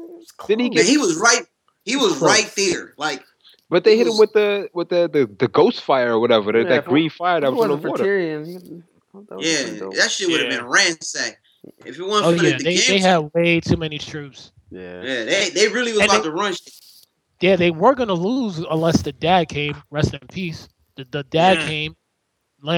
[0.47, 0.87] Didn't he Man, get?
[0.87, 1.47] he was right.
[1.85, 2.23] He was Close.
[2.23, 2.95] right there.
[2.99, 3.23] Like
[3.71, 6.53] But they he hit him with the with the the, the ghost fire or whatever.
[6.53, 8.05] the- Yeah, that green fire that If it was on the water.
[8.05, 8.83] Tyrion,
[9.29, 10.59] that Yeah, that shit would have Yeah.
[10.59, 11.39] been ransacked.
[11.85, 14.53] If it wasn't Oh for yeah, the, the they, they had way too many troops.
[14.71, 15.03] Yeah.
[15.03, 16.53] yeah, they, they really was And about they- to run.
[16.55, 16.73] Shit.
[17.41, 19.77] Yeah, they were gonna lose unless the dad came.
[19.91, 20.69] Rest in peace.
[20.97, 21.67] The, the dad Yeah.
[21.67, 21.97] came,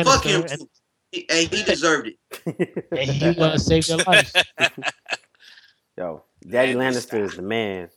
[0.02, 0.42] Fuck him.
[0.42, 0.68] Lannister, and.
[1.12, 2.86] He, hey, he deserved it.
[2.92, 4.32] and he uh, saved their life.
[5.96, 7.88] Yo, Daddy Man, Lannister is the man.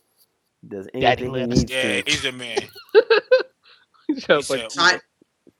[0.66, 1.48] Does anything he Lannister.
[1.48, 2.02] needs Yeah, to.
[2.06, 2.68] he's a man.
[4.06, 4.98] He sounds He like said, Ty,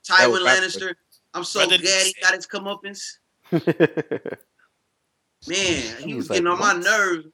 [0.09, 0.41] Tywin.
[0.45, 0.95] Lannister.
[1.35, 3.03] I'm so Brother glad he got his comeuppance.
[5.47, 7.27] Man, he He was was getting like, on my nerves.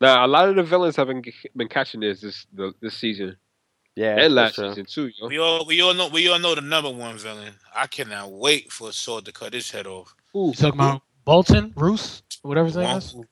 [0.00, 1.22] Nah, a lot of the villains have been,
[1.56, 2.46] been catching this this
[2.80, 3.36] this season
[3.94, 4.70] yeah, and last for sure.
[4.74, 5.10] season too.
[5.18, 5.28] Yo.
[5.28, 7.54] We all we all know we all know the number one villain.
[7.74, 10.14] I cannot wait for a sword to cut his head off.
[10.36, 13.12] Ooh, You talking about Bolton, Roose, whatever his The name is?
[13.12, 13.24] who,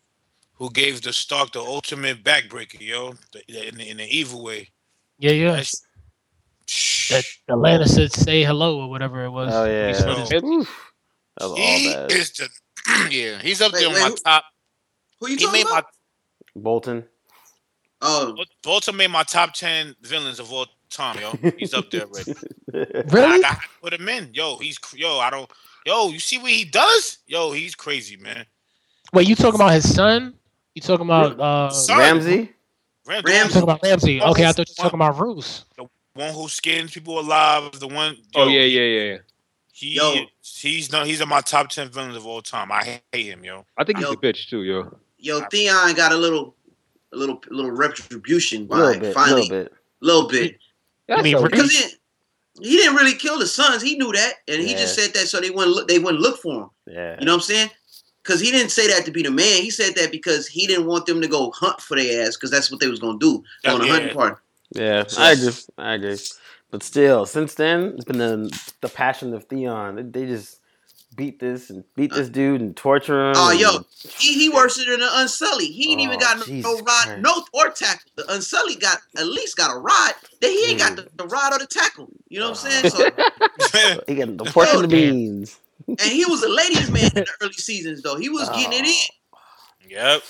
[0.55, 4.70] who gave the Stark the ultimate backbreaker, yo, the, in, the, in the evil way.
[5.18, 5.50] Yeah, yeah.
[5.50, 5.85] That's-
[7.11, 9.53] That the Lannister say hello or whatever it was.
[9.55, 9.92] Oh He yeah.
[9.92, 10.92] split his- Oof.
[11.38, 12.48] That was he is the
[13.11, 13.38] yeah.
[13.42, 14.44] He's up Wait, there on wait, my who- top.
[15.20, 15.85] Who you He talking made my about?
[16.57, 17.05] Bolton.
[18.01, 21.51] Oh, Bolton made my top ten villains of all time, yo.
[21.59, 22.35] He's up there already.
[22.73, 23.40] Really?
[23.40, 24.57] got to put him in, yo.
[24.59, 25.19] He's yo.
[25.21, 25.49] I don't.
[25.87, 27.19] Yo, you see what he does?
[27.29, 28.45] Yo, he's crazy, man.
[29.12, 30.35] Wait, you talking about his son?
[30.75, 31.71] You talking about uh?
[31.71, 31.99] Son.
[31.99, 32.53] Ramsay.
[33.07, 33.53] Ram- You Ramsay.
[33.53, 34.21] talking about Ramsay?
[34.21, 35.64] Oh, Okay, I thought you one- talking about Roose.
[35.77, 37.71] The one who skins people alive.
[37.79, 38.17] The one.
[38.35, 39.12] oh yo, yeah, yeah, yeah.
[39.12, 39.19] yeah.
[39.73, 40.14] He Yo.
[40.43, 42.73] he's no he's in my top ten villains of all time.
[42.73, 43.64] I hate him, yo.
[43.77, 44.12] I think he's Yo.
[44.14, 44.97] a bitch too, yo.
[45.24, 46.54] Yo, Theon got a little,
[47.12, 49.10] a little, little retribution A by little bit.
[49.10, 49.72] A finally, little bit.
[50.00, 50.58] little bit.
[51.10, 51.84] I mean, so- Because he,
[52.62, 53.82] he didn't really kill the sons.
[53.82, 55.88] He knew that, and he just said that so they wouldn't look.
[55.88, 56.70] They wouldn't look for him.
[56.87, 57.16] Yeah.
[57.18, 57.70] You know what I'm saying?
[58.22, 59.62] Because he didn't say that to be the man.
[59.62, 62.50] He said that because he didn't want them to go hunt for their ass because
[62.50, 63.92] that's what they was gonna do uh, Yeah, on the yeah.
[63.92, 64.37] hunting party.
[64.70, 65.52] Yeah, I agree.
[65.78, 66.18] I agree.
[66.70, 69.96] But still, since then, it's been the, the passion of Theon.
[69.96, 70.60] They, they just
[71.14, 73.35] beat this and beat this dude and torture him.
[73.37, 73.85] Oh, and- yo,
[74.18, 75.70] he he worse than the Unsullied.
[75.72, 78.11] He ain't even Oh, got no, no rod, no or tackle.
[78.16, 80.12] The Unsullied got at least got a rod.
[80.40, 82.09] Then he ain't got the, the rod or the tackle.
[82.29, 82.90] You know what I'm saying?
[82.90, 85.59] So, he got the pork and the Oh, beans.
[85.88, 88.16] and he was a ladies' man in the early seasons though.
[88.16, 89.90] He was getting it in.
[89.90, 90.22] yep.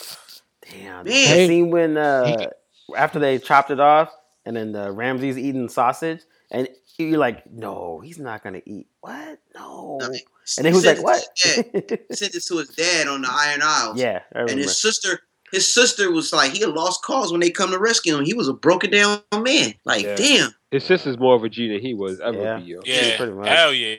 [0.70, 0.82] Damn.
[0.96, 1.04] Man.
[1.04, 1.46] The Hey.
[1.46, 2.48] scene when uh,
[2.96, 4.10] after they chopped it off,
[4.46, 6.20] and then the Ramsay's eating sausage,
[6.50, 8.86] and you're like, no, he's not gonna eat.
[9.00, 9.38] What?
[9.54, 9.98] No.
[10.00, 10.16] No, And
[10.58, 11.24] then he was like, what?
[11.44, 11.98] it to.
[12.16, 13.98] Sent it to his dad on the Iron Isles.
[13.98, 15.20] yeah, I And his sister,
[15.52, 18.24] his sister was like, he had lost cause when they come to rescue him.
[18.24, 19.74] He was a broken down man.
[19.84, 20.16] Like, Yeah.
[20.16, 20.54] damn.
[20.70, 22.56] His sister's more of a G than he was ever Yeah.
[22.58, 22.80] be, yo.
[22.84, 23.16] Yeah.
[23.16, 23.48] pretty much.
[23.48, 23.96] Hell yeah.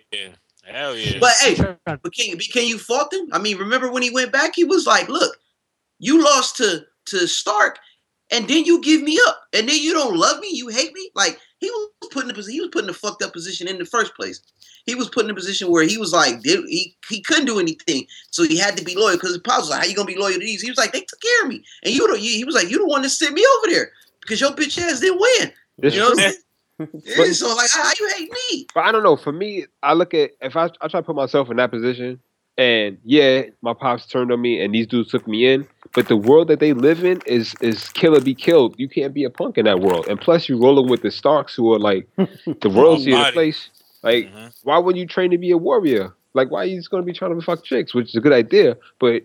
[0.66, 1.20] Hell yeah.
[1.20, 1.56] But hey,
[1.86, 3.28] But but can, can you fault him?
[3.32, 5.38] I mean, remember when he went back, he was like, look,
[6.00, 7.78] you lost to to Stark,
[8.32, 11.12] and then you give me up, and then you don't love me, you hate me.
[11.14, 13.68] Like he was put in a position, he was put in a fucked up position
[13.68, 14.42] in the first place.
[14.86, 18.06] He was put in a position where he was like, he, he couldn't do anything,
[18.30, 19.16] so he had to be loyal.
[19.16, 21.02] Because Pops was like, "How you gonna be loyal to these?" He was like, "They
[21.02, 22.20] took care of me," and you don't.
[22.20, 25.00] He was like, "You the one that sent me over there because your bitch ass
[25.00, 26.20] didn't win." It's You know what.
[26.80, 27.34] I'm saying?
[27.34, 28.68] So like, how you hate me?
[28.76, 29.16] But I don't know.
[29.16, 32.20] For me, I look at if I I try to put myself in that position,
[32.58, 35.68] and yeah, my pops turned on me, and these dudes took me in.
[35.94, 38.76] But the world that they live in is is kill or be killed.
[38.78, 40.08] You can't be a punk in that world.
[40.08, 43.70] And plus, you're rolling with the Starks, who are like the royalty of the place.
[44.04, 44.54] Like, Mhm.
[44.64, 46.14] why wouldn't you train to be a warrior?
[46.34, 47.94] Like, why are you just gonna be trying to fuck chicks?
[47.94, 49.24] Which is a good idea, but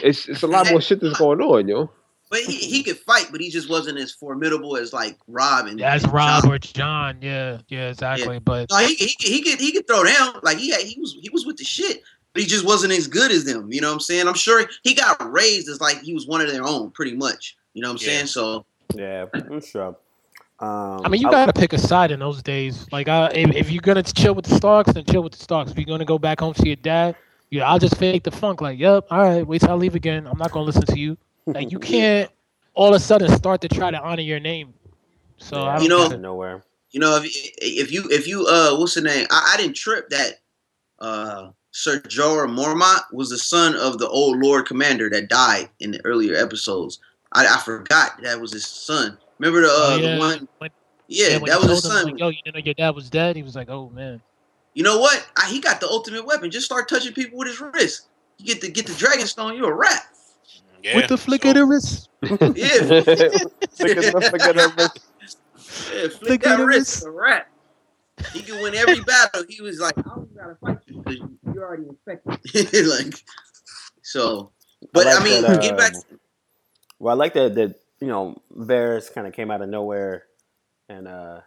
[0.00, 1.90] it's it's a lot more shit that's going on, yo.
[2.30, 5.78] But he, he could fight, but he just wasn't as formidable as like Robb and
[5.80, 6.52] That's and Robb Jon.
[6.52, 7.18] or Jon.
[7.22, 8.38] Yeah, yeah, exactly.
[8.38, 11.00] But No, he, he, could- he could he could throw down like he had, he
[11.00, 12.02] was he was with the shit,
[12.38, 13.72] but he just wasn't as good as them.
[13.72, 14.28] You know what I'm saying?
[14.28, 17.56] I'm sure he got raised as like he was one of their own, pretty much.
[17.74, 18.12] You know what I'm Yeah.
[18.14, 18.26] saying?
[18.26, 19.96] So yeah, I'm sure.
[20.60, 22.86] Um, I mean, you gotta pick a side in those days.
[22.92, 25.72] Like, uh, if, if you're gonna chill with the Starks, then chill with the Starks.
[25.72, 27.16] If you're gonna go back home to your dad,
[27.50, 28.60] yeah, I'll just fake the funk.
[28.60, 30.28] Like, yep, all right, wait till I leave again.
[30.28, 31.16] I'm not gonna listen to you.
[31.46, 32.30] Like, you can't
[32.74, 34.74] all of a sudden start to try to honor your name.
[35.38, 35.62] So Yeah.
[35.70, 36.62] I don't You know- nowhere.
[36.92, 37.24] You know, if
[37.60, 39.26] if you if you uh, what's the name?
[39.28, 40.34] I, I didn't trip that
[41.00, 45.90] uh Sir Jorah Mormont was the son of the old Lord Commander that died in
[45.90, 46.98] the earlier episodes.
[47.32, 49.18] I, I forgot that was his son.
[49.38, 50.14] Remember the uh, Oh, yeah.
[50.14, 50.48] the one?
[50.58, 50.70] When-
[51.08, 52.06] Yeah, when that was his son.
[52.06, 53.36] like, Yo, you didn't know your dad was dead.
[53.36, 54.20] He was like, oh man.
[54.74, 55.26] You know what?
[55.36, 56.50] I, he got the ultimate weapon.
[56.50, 58.08] Just start touching people with his wrist.
[58.38, 59.56] You get the get the dragon stone.
[59.56, 60.06] You're a rat.
[60.82, 60.96] Yeah.
[60.96, 62.08] With the flick So- of the wrist.
[62.22, 64.90] Yeah, Look at the- look at the-
[65.92, 67.04] yeah, flick Flick that of the wrist.
[67.06, 67.48] A rat.
[68.32, 69.44] He can win every battle.
[69.48, 70.87] He was like, I don't gotta fight you because
[71.58, 72.86] you're already infected.
[72.88, 73.24] like,
[74.02, 74.52] so.
[74.92, 75.94] But I, like mean, that, get back.
[75.94, 76.18] um,
[76.98, 80.24] Well, I like that that you know Varys kind of came out of nowhere
[80.88, 81.40] and uh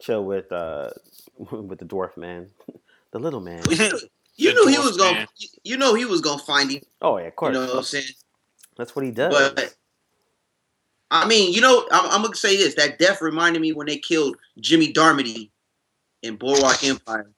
[0.00, 0.90] chill with uh
[1.50, 2.50] with the dwarf man,
[3.12, 3.62] the little man.
[3.70, 3.90] You knew,
[4.36, 5.18] The knew he was gonna.
[5.18, 5.26] man.
[5.36, 6.82] You, you know he was gonna find him.
[7.00, 7.54] Oh yeah, of course.
[7.54, 8.04] You know what I'm saying?
[8.76, 9.32] That's what he does.
[9.32, 9.74] But
[11.10, 13.98] I mean, you know, I'm, I'm gonna say this: that death reminded me when they
[13.98, 15.50] killed Jimmy Darmody
[16.22, 17.30] in Boardwalk Empire,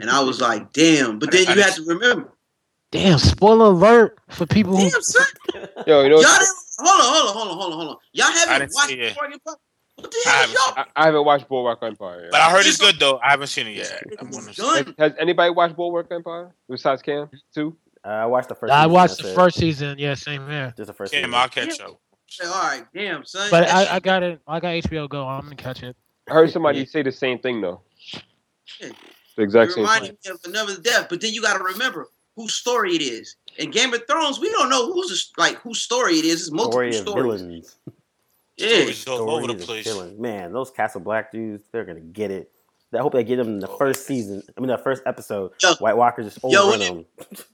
[0.00, 2.32] and I was like, "Damn!" But then I you didn't- have to remember,
[2.90, 5.26] Damn, spoiler alert for people who damn son,
[5.86, 6.56] Yo, you know, y'all didn't.
[6.80, 7.96] Hold on, hold on, hold on, hold on, hold on.
[8.12, 9.14] Y'all I haven't watched see it.
[9.14, 9.56] Boardwalk Empire?
[9.96, 10.74] What the I hell, haven't y'all?
[10.76, 12.28] I, I haven't watched Boardwalk Empire.
[12.30, 13.18] But I heard it's It's good though.
[13.18, 14.02] I haven't seen it yet.
[14.20, 14.84] I'm gonna- done.
[14.86, 17.76] Has, has anybody watched Boardwalk Empire besides Cam too?
[18.04, 18.72] uh, I watched the first.
[18.72, 19.34] I season, watched the it.
[19.34, 19.98] first season.
[19.98, 20.72] Yeah, same here.
[20.76, 21.12] Just the first.
[21.12, 21.34] Damn, season.
[21.34, 22.00] I'll catch up.
[22.44, 23.48] All right, damn son.
[23.50, 24.40] But I, I got it.
[24.46, 25.26] I got HBO Go.
[25.26, 25.96] I'm gonna catch it.
[26.30, 27.80] I heard somebody say the same thing though.
[28.80, 28.90] Yeah.
[29.38, 30.32] The exact It same reminded thing.
[30.34, 31.06] me of another death.
[31.08, 33.36] But then you got to remember whose story it is.
[33.56, 36.42] In Game of Thrones, we don't know who's like whose story it is.
[36.42, 37.40] It's multiple Story stories.
[37.40, 37.76] villains.
[38.56, 38.68] Yeah.
[38.92, 39.84] Stories all over the place.
[39.86, 40.18] villains.
[40.18, 42.50] Man, those Castle Black dudes, they're gonna get it.
[42.92, 44.42] I hope they get them in the oh, first season.
[44.56, 45.52] I mean, the first episode.
[45.62, 45.74] Yo.
[45.76, 47.04] White Walker just Yo, overrun when them.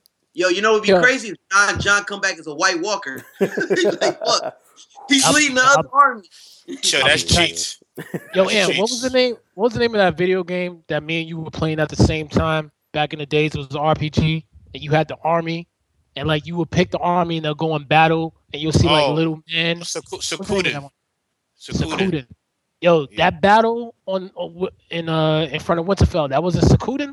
[0.33, 1.03] Yo, you know what'd be Yeah.
[1.03, 1.29] crazy?
[1.29, 3.23] If Jon Jon come back as a White Walker.
[3.38, 4.61] He's like, what?
[5.09, 6.29] He's I'm- leading the I'm- other army.
[6.83, 7.49] Sure, that's Okay.
[7.49, 7.79] cheats.
[7.97, 8.05] Yo,
[8.49, 9.37] That's Am, what was the name?
[9.55, 11.89] What was the name of that video game that me and you were playing at
[11.89, 13.55] the same time back in the days?
[13.55, 15.69] It was the RPG, and you had the army,
[16.17, 18.87] and like you would pick the army and they'll go in battle, and you'll see
[18.89, 19.13] like Oh.
[19.15, 19.81] little men.
[19.81, 20.91] Seku- What's the name of that Secluded.
[21.55, 21.99] Secluded.
[21.99, 22.27] Secluded.
[22.81, 23.31] Yo, Yeah.
[23.31, 27.11] that battle on, on in uh in front of Winterfell, that wasn't Secluded.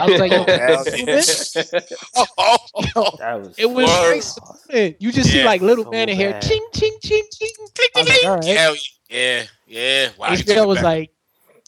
[0.00, 1.84] I was like, yo, Hell Secluded?
[2.96, 3.54] Oh, was.
[3.58, 4.38] it was
[4.70, 4.96] Word.
[4.98, 6.42] You just see like little So men in here, bad.
[6.42, 7.50] ching ching ching ching.
[7.96, 8.78] I was like, all right.
[9.12, 10.08] Hell yeah, yeah.
[10.18, 10.84] Wow, you HBO was back.
[10.84, 11.10] like,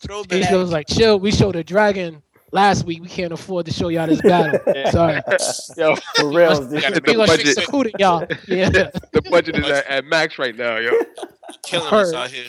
[0.01, 0.43] Throwback.
[0.43, 1.19] HBO was like, chill.
[1.19, 3.01] We showed a dragon last week.
[3.03, 4.61] We can't afford to show y'all this battle.
[4.91, 5.21] Sorry.
[5.77, 6.83] Yo, For real, dude.
[6.83, 8.27] Gotta The We gonna budget- straight Secluded, y'all.
[8.49, 8.69] Yeah.
[8.71, 10.93] the budget is at, at max right now, yo.
[11.63, 12.45] killing us out here.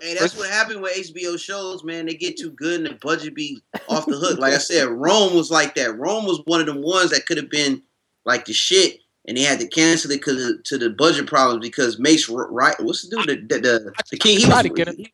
[0.00, 2.06] Hey, that's what happened with HBO shows, man.
[2.06, 4.38] They get too good and the budget be off the hook.
[4.38, 5.98] Like I said, Rome was like that.
[5.98, 7.82] Rome was one of them ones that could have been
[8.24, 11.98] like the shit, and they had to cancel it because to the budget problems because
[11.98, 15.08] Mace right what's the dude the the, the, the king he was to get it.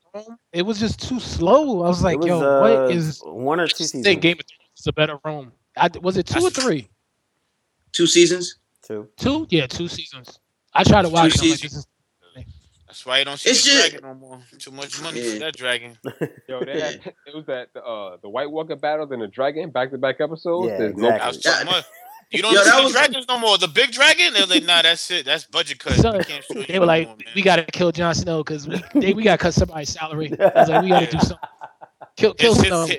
[0.53, 1.83] It was just too slow.
[1.85, 4.05] I was like, was, yo, uh, what is one or two this seasons?
[4.05, 4.21] thing?
[4.21, 5.53] Game of Thrones is a better Rome.
[5.77, 6.89] I, was it two or three?
[7.93, 8.57] two seasons.
[8.83, 9.09] Two.
[9.17, 9.47] Two?
[9.51, 10.39] Yeah, two seasons.
[10.75, 11.43] I tried to watch it.
[11.43, 11.61] I'm like, seasons.
[11.63, 11.87] this is
[12.87, 14.41] That's why you don't see It's the just- dragon no more.
[14.59, 15.33] Too much money Yeah.
[15.35, 15.97] for that dragon.
[16.49, 16.95] Yo, they had,
[17.27, 20.69] it was that uh the White Walker battle and the dragon back to back episodes.
[20.69, 21.67] Yeah, There's no That was exactly.
[21.67, 21.85] too much.
[22.31, 23.59] You don't Yo, see was- dragons no more.
[23.59, 25.25] The big dragon, they're like, nah, that's it.
[25.27, 25.95] That's budget cut.
[25.95, 28.81] Son, we can't they no were like, more, we gotta kill Jon Snow because we
[28.95, 30.33] they, we gotta cut somebody's salary.
[30.39, 31.39] I was like, we gotta do something.
[32.17, 32.87] Kill kill his, Snow.
[32.87, 32.99] his,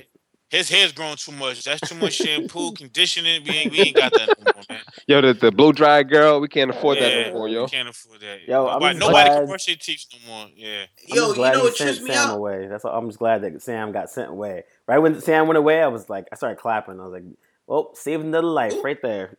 [0.50, 1.64] his hair's growing too much.
[1.64, 3.44] That's too much shampoo, conditioning.
[3.46, 4.80] We ain't, we ain't got that no more, man.
[5.08, 7.68] Yo, the, the blow dry girl, we can't afford that Yeah, no more, we yo.
[7.68, 8.40] can't afford that.
[8.48, 10.48] Yo, I'm nobody nobody glad- can brush their teeth no more.
[10.58, 10.82] Yeah.
[11.10, 12.36] I'm Yo, just you know he what sent trips me out?
[12.36, 12.68] away.
[12.68, 14.64] That's all, I'm just glad that Sam got sent away.
[14.88, 17.00] Right when Sam went away, I was like, I started clapping.
[17.00, 17.24] I was like,
[17.72, 19.38] well, saved another life right there.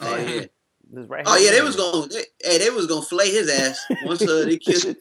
[0.00, 0.46] Oh yeah.
[0.90, 3.80] This right Oh yeah, they was gonna they, hey, they was gonna flay his ass
[4.02, 4.96] once uh, they killed him.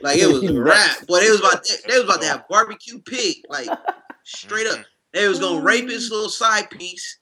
[0.00, 1.04] Like it was a wrap.
[1.08, 3.68] Boy, they was about they, they was about to have barbecue pig, like
[4.22, 4.78] straight up.
[5.12, 7.18] They was gonna rape his little side piece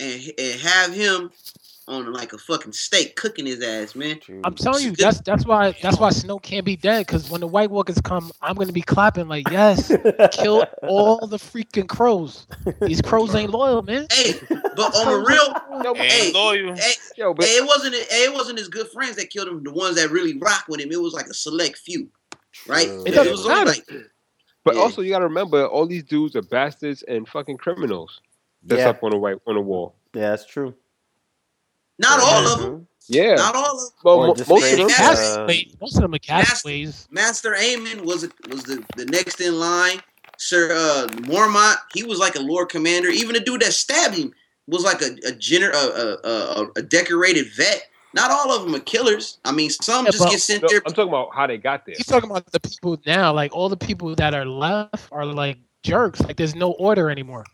[0.00, 1.30] and and have him
[1.88, 4.20] on like a fucking steak cooking his ass, man.
[4.44, 7.06] I'm telling you, that's that's why that's why Snow can't be dead.
[7.06, 9.88] Because when the White Walkers come, I'm gonna be clapping like, yes,
[10.32, 12.46] kill all the freaking crows.
[12.80, 14.06] These crows ain't loyal, man.
[14.10, 14.34] Hey,
[14.76, 16.74] but on the real, Yo, Ain't Hey, loyal.
[16.76, 19.62] hey, yo, but hey, it wasn't hey, it wasn't his good friends that killed him.
[19.64, 22.08] The ones that really rock with him, it was like a select few,
[22.66, 22.86] right?
[22.86, 23.70] It It doesn't was only matter.
[23.70, 23.86] like
[24.64, 24.82] but Yeah.
[24.82, 28.20] also you gotta remember all these dudes are bastards and fucking criminals.
[28.62, 28.90] That's Yeah.
[28.90, 29.94] up on the white on the wall.
[30.14, 30.74] Yeah, that's true.
[31.98, 32.86] Not all That's of them.
[33.08, 33.34] Yeah.
[33.34, 33.90] not all of them.
[34.04, 34.88] well, Or mo- most of them.
[34.88, 37.08] Cast- uh, Wait, most of them are castaways.
[37.10, 40.00] Maester Aemon was a, was the, the next in line.
[40.36, 43.08] Sir uh, Mormont, he was like a Lord Commander.
[43.08, 44.32] Even the dude that stabbed him
[44.68, 47.82] was like a a, gener- a, a, a, a decorated vet.
[48.14, 49.38] Not all of them are killers.
[49.44, 50.80] I mean, some Yeah, just but- get sent No, there.
[50.86, 51.94] I'm talking about how they got there.
[51.96, 53.32] He's talking about the people now.
[53.32, 56.20] Like all the people that are left are like jerks.
[56.20, 57.44] Like there's no order anymore.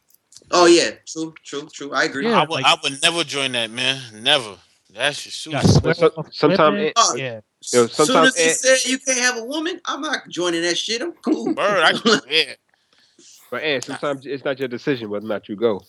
[0.50, 1.92] Oh yeah, true, true, true.
[1.92, 2.28] I agree.
[2.28, 2.38] Yeah.
[2.40, 4.00] I would, like- I would never join that, man.
[4.22, 4.56] Never.
[4.94, 5.70] That's just You suicide.
[5.96, 7.40] so- sweat off it- Oh, yeah.
[7.72, 10.28] Yo, As soon sometimes as he Ant- said you can't have a woman, I'm not
[10.28, 11.00] joining that shit.
[11.02, 11.54] I'm cool.
[11.54, 12.54] Bird, I, yeah.
[13.50, 15.80] But and sometimes it's not your decision whether or not you go.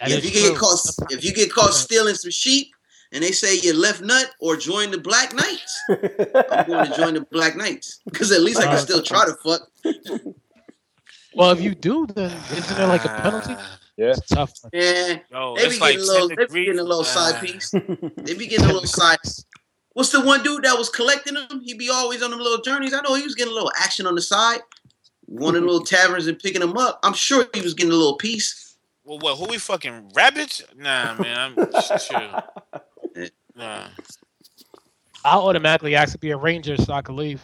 [0.00, 0.78] That if is you get caught,
[1.10, 2.68] if you get caught stealing some sheep,
[3.12, 7.14] and they say you left nut or join the Black Knights, I'm going to join
[7.14, 9.62] the Black Knights because at least I can Uh, still try to fuck.
[11.36, 13.54] Well, if you do, then isn't there like a penalty?
[13.98, 14.10] Yeah.
[14.10, 14.52] It's tough.
[14.74, 17.02] Yeah, Yo, they be it's like getting a little, 10 they be getting a little
[17.02, 17.72] side piece.
[18.18, 19.16] They be getting a little side.
[19.94, 21.62] What's the one dude that was collecting them?
[21.64, 22.92] He be always on them little journeys.
[22.92, 24.60] I know he was getting a little action on the side,
[25.24, 27.00] one of the little taverns and picking them up.
[27.02, 28.76] I'm sure he was getting a little piece.
[29.02, 29.38] Well, what?
[29.38, 30.62] Who we fucking rabbits?
[30.76, 31.54] Nah, man.
[31.56, 32.42] I'm just chill.
[33.56, 33.88] Nah.
[35.24, 37.40] I'll automatically ask to be a ranger so I can leave.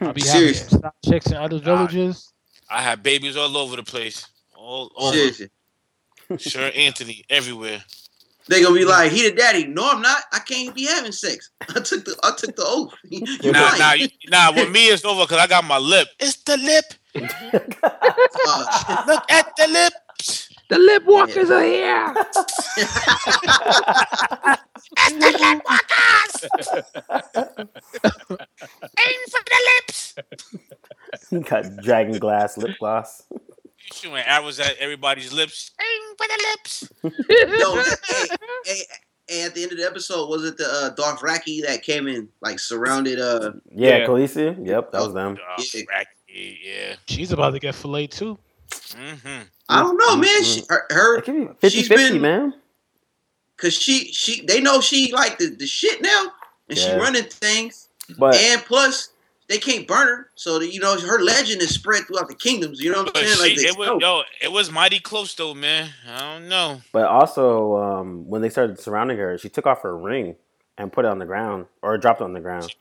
[0.00, 2.32] I'll be happy to stop chicks in other villages.
[2.74, 4.26] I have babies all over the place.
[4.56, 5.12] All over.
[5.14, 5.48] Seriously.
[6.38, 7.84] Sure, Anthony, everywhere.
[8.48, 9.64] They gonna be like, he the daddy.
[9.66, 10.22] No, I'm not.
[10.32, 11.50] I can't be having sex.
[11.68, 12.92] I took the I took the oath.
[13.10, 13.78] You Nah, lying.
[13.78, 14.52] nah, you, nah.
[14.52, 16.08] With me, it's over because I got my lip.
[16.18, 16.84] It's the lip.
[18.46, 19.96] Uh, Look at the lips.
[20.70, 22.14] The lip walkers are here.
[24.96, 26.34] It's the lip walkers.
[28.98, 30.14] Aim for the lips.
[31.30, 33.24] he got dragon glass lip gloss.
[33.30, 33.38] You
[33.92, 35.72] shooting arrows at everybody's lips.
[35.80, 36.88] Aim for the lips.
[37.60, 38.26] Yo, hey,
[38.64, 38.82] hey,
[39.28, 42.28] hey, at the end of the episode, was it the uh, Dothraki that came in,
[42.40, 43.18] like surrounded?
[43.20, 44.06] Uh, Yeah, Yeah.
[44.06, 44.66] Khaleesi.
[44.66, 45.36] Yep, that was them.
[45.40, 45.82] Oh, Yeah.
[45.82, 46.96] Racky, yeah.
[47.06, 48.38] She's about to get filleted too.
[48.70, 49.42] Mm-hmm.
[49.68, 50.44] I don't know, man.
[50.44, 52.54] She, her, her It 50 She's 50, been- man.
[53.56, 56.26] cause she, she, they know she like the, the shit now,
[56.68, 59.10] and she running things, But and plus
[59.48, 62.80] they can't burn her, so that, you know her legend is spread throughout the kingdoms.
[62.80, 63.38] You know what I'm But saying?
[63.40, 63.98] Like she, they it was, know.
[64.00, 65.90] yo, it was mighty close though, man.
[66.10, 66.80] I don't know.
[66.92, 70.36] but also um, when they started surrounding her, she took off her ring
[70.78, 72.74] and put it on the ground or dropped it on the ground.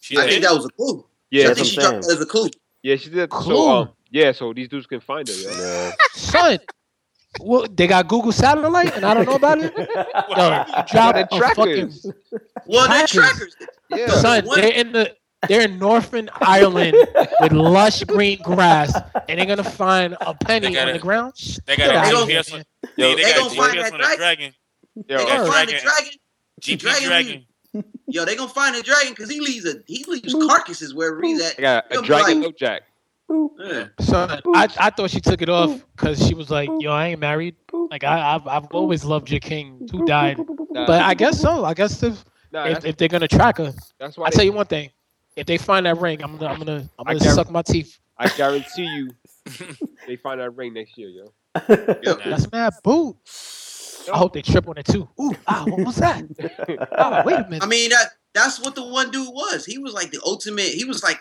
[0.00, 1.04] She I think that was a clue.
[1.30, 2.48] Yeah, I think she I'm dropped that as a clue.
[2.82, 3.28] yeah, she did.
[3.30, 3.42] Cool.
[3.56, 5.34] So um, yeah, so these dudes can find her.
[5.34, 5.50] Yo.
[5.50, 5.92] Yeah.
[6.12, 6.58] Son,
[7.40, 9.72] well, they got Google Satellite and I don't know about it.
[9.78, 12.06] Yo, drop They're a fucking trackers.
[12.66, 13.54] Well, they're Trackers.
[13.54, 13.56] trackers.
[13.90, 14.44] Yeah, son.
[14.46, 14.60] What?
[14.60, 15.14] They're in the
[15.48, 16.96] they're in Northern Ireland
[17.40, 18.94] with lush green grass,
[19.28, 21.32] and they're gonna find a penny They got on the ground.
[21.66, 22.54] They got outta a gonna- GPS.
[22.54, 22.64] on-
[22.96, 24.16] Yo, they, they got gonna find GPS that on dragon.
[24.18, 24.54] dragon.
[25.08, 26.12] yo, They gonna find the dragon.
[26.60, 27.46] GP dragon dragon.
[28.08, 31.40] Yo, they gonna find a dragon because he leaves a he leaves carcasses wherever he's
[31.42, 31.54] at.
[31.58, 32.82] I got a Yo, dragon like- no jack.
[33.58, 33.86] Yeah.
[34.00, 37.20] Son, I, I thought she took it off because she was like, "Yo, I ain't
[37.20, 37.56] married.
[37.90, 40.38] Like I, I've I've always loved your king who died."
[40.70, 41.64] Nah, But I guess so.
[41.64, 44.44] I guess if nah, if, if they're gonna track her, that's why I they- tell
[44.44, 44.90] you one thing:
[45.36, 47.98] if they find that ring, I'm gonna I'm gonna I'm gonna suck my teeth.
[48.18, 49.10] I guarantee you,
[50.06, 51.32] they find that ring next year, yo.
[51.68, 53.16] That's mad boot.
[54.12, 55.08] I hope they trip on it too.
[55.20, 56.24] Ooh, ah, what was that?
[56.98, 57.62] Oh, wait a minute.
[57.62, 59.64] I mean that that's what the one dude was.
[59.66, 60.66] He was like the ultimate.
[60.68, 61.18] He was like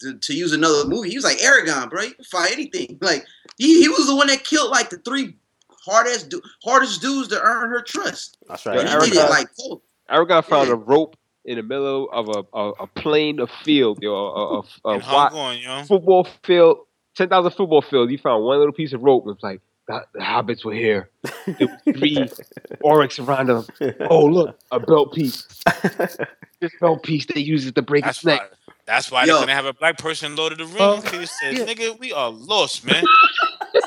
[0.00, 1.10] to, to use another movie.
[1.10, 2.02] He was like Aragorn, bro.
[2.02, 2.98] He could fight anything.
[3.02, 3.24] Like
[3.58, 5.36] he, he was the one that killed like the three
[5.84, 8.38] hardest du- hardest dudes to earn her trust.
[8.48, 9.02] That's And right.
[9.04, 9.82] he did it Aragorn- like cold.
[10.10, 10.74] Aragorn found Yeah.
[10.74, 14.58] a rope in the middle of a a, a plain of field, yo, a, a,
[14.58, 14.62] a,
[14.94, 15.82] And a hung on, yo.
[15.84, 16.78] football field,
[17.14, 18.10] ten thousand football field.
[18.10, 21.10] He found one little piece of rope and was like, the, the hobbits were here.
[21.46, 22.16] There was three
[22.82, 23.66] orcs around them.
[24.08, 25.46] Oh look, a belt piece.
[26.60, 28.40] This belt piece they use it to break That's its neck.
[28.40, 28.63] why.
[28.86, 29.32] That's why Yo.
[29.32, 30.78] they're gonna have a black person Lord of the Rings.
[30.80, 31.64] Oh, 'cause he said, yeah.
[31.74, 33.04] "Nigga, we are lost, man."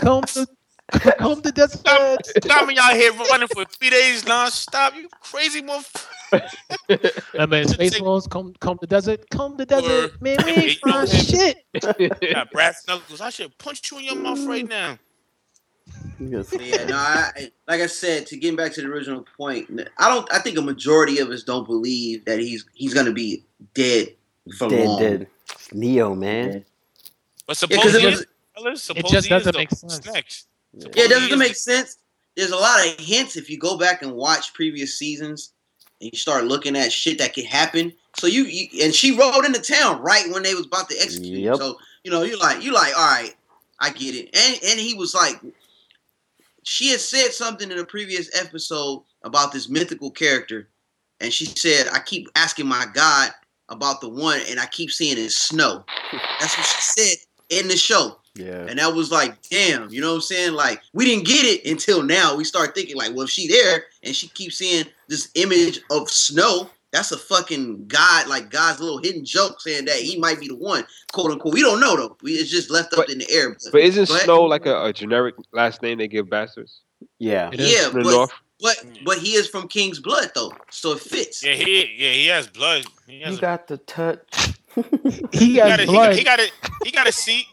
[0.00, 0.46] come to
[1.18, 1.82] come to desert.
[2.46, 4.94] Got me out here running for three days nonstop.
[4.96, 7.22] You crazy motherfucker.
[7.32, 10.12] Remember in Spaceballs, come come to the desert, come to the desert.
[10.14, 11.58] Or- Man, we ain't You know shit.
[12.32, 13.20] Got brass knuckles.
[13.20, 14.98] I should punch you in your mouth right now.
[16.20, 16.52] Yes.
[16.58, 20.08] Yeah, no, I, I- like I said, to get back to the original point, I
[20.08, 20.30] don't.
[20.32, 24.08] I think a majority of us don't believe that he's he's gonna be dead
[24.58, 25.00] for Dead, long.
[25.00, 25.26] dead.
[25.72, 26.64] Neo, man.
[27.46, 29.82] But Yeah, because suppose it, was- is, just doesn't make sense.
[29.94, 30.48] what's next.
[30.74, 31.98] yeah, it doesn't make sense.
[32.36, 35.52] There's a lot of hints if you go back and watch previous seasons,
[36.00, 37.92] and you start looking at shit that could happen.
[38.16, 41.38] So you, you and she rode into town right when they was about to execute.
[41.40, 41.56] Yep.
[41.56, 43.34] So you know, you're like, you like, all right,
[43.78, 44.36] I get it.
[44.36, 45.40] And and he was like,
[46.64, 50.68] she had said something in a previous episode about this mythical character,
[51.20, 53.30] and she said, I keep asking my God
[53.68, 55.84] about the one, and I keep seeing it snow.
[56.40, 57.16] That's what she said
[57.50, 58.18] in the show.
[58.34, 58.66] Yeah.
[58.68, 60.52] And that was like, damn, you know what I'm saying?
[60.52, 62.36] Like, we didn't get it until now.
[62.36, 66.08] We start thinking, like, well, if she there and she keeps seeing this image of
[66.08, 70.48] snow, that's a fucking God, like God's little hidden joke saying that he might be
[70.48, 71.52] the one, quote unquote.
[71.54, 72.16] We don't know though.
[72.22, 73.50] We, it's just left up But- in the air.
[73.50, 76.80] But, But isn't But- Snow like a, a generic last name they give bastards?
[77.18, 77.50] Yeah.
[77.52, 78.30] Yeah, but,
[78.60, 81.44] but but he is from King's blood though, so it fits.
[81.44, 82.84] Yeah, he yeah he has blood.
[83.06, 84.18] He has You a- got the touch.
[85.32, 86.14] He he got has a, he, got, blood.
[86.16, 86.50] he got a
[86.84, 87.46] he got a seat.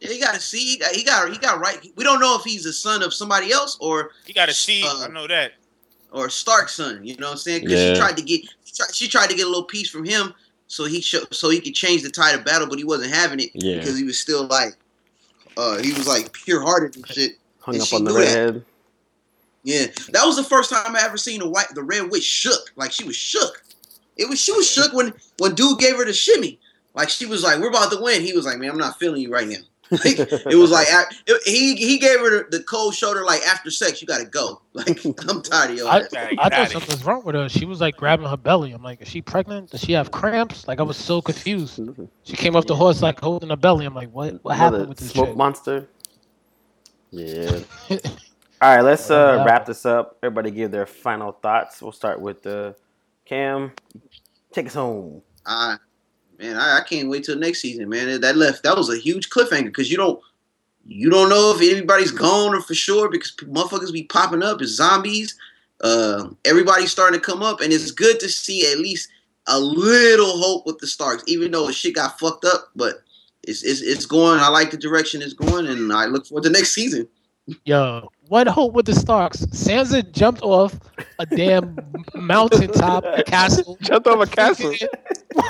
[0.00, 0.58] Yeah, he got to see.
[0.72, 1.78] He got, he got he got right.
[1.96, 4.84] We don't know if he's a son of somebody else or He got a seat.
[4.86, 5.52] Uh, I know that.
[6.12, 7.04] Or Stark's son.
[7.04, 7.62] You know what I'm saying?
[7.62, 7.94] Because Yeah.
[7.94, 10.32] she tried to get she tried, she tried to get a little piece from him
[10.66, 13.40] so he show, so he could change the tide of battle, but he wasn't having
[13.40, 13.78] it Yeah.
[13.78, 14.76] because he was still like
[15.56, 17.38] uh he was like pure hearted and shit.
[17.60, 18.64] Hung And up on the knew redhead.
[19.64, 22.72] Yeah, that was the first time I ever seen the white the red witch shook.
[22.76, 23.62] Like she was shook.
[24.16, 26.58] It was she was shook when when dude gave her the shimmy.
[26.94, 29.20] Like she was like, "We're about to win." He was like, "Man, I'm not feeling
[29.22, 29.58] you right now."
[29.90, 30.86] Like, it was like
[31.26, 33.24] it- he he gave her the, the cold shoulder.
[33.24, 34.60] Like after sex, you got to go.
[34.78, 35.88] Like I'm tired of you.
[35.88, 37.48] I, Gotta I thought something was wrong with her.
[37.48, 38.72] She was like grabbing her belly.
[38.72, 39.70] I'm like, is she pregnant?
[39.70, 40.68] Does she have cramps?
[40.68, 41.80] Like I was so confused.
[42.22, 43.86] She came off the horse like holding her belly.
[43.86, 44.38] I'm like, what?
[44.44, 45.36] What Another happened with this smoke chick?
[45.36, 45.88] monster.
[47.10, 47.58] Yeah.
[48.60, 50.18] All right, let's uh, wrap this up.
[50.22, 51.80] Everybody give their final thoughts.
[51.80, 52.72] We'll start with uh,
[53.24, 53.72] Cam.
[54.52, 55.22] Take us home.
[55.46, 55.76] I
[56.38, 58.20] man, I, I can't wait till next season, man.
[58.20, 60.20] That left that was a huge cliffhanger because you don't
[60.84, 64.70] you don't know if anybody's gone or for sure because motherfuckers be popping up as
[64.70, 65.36] zombies.
[65.80, 69.10] Uh, everybody's starting to come up, and it's good to see at least
[69.46, 72.70] a little hope with the Starks, even though shit got fucked up.
[72.74, 73.02] But
[73.42, 74.40] it's it's, it's going.
[74.40, 77.08] I like the direction it's going, and I look forward to next season.
[77.64, 79.38] Yo, what hope with the Starks?
[79.46, 80.78] Sansa jumped off
[81.18, 81.78] a damn
[82.14, 83.76] mountaintop castle.
[83.80, 84.74] Jumped off a castle.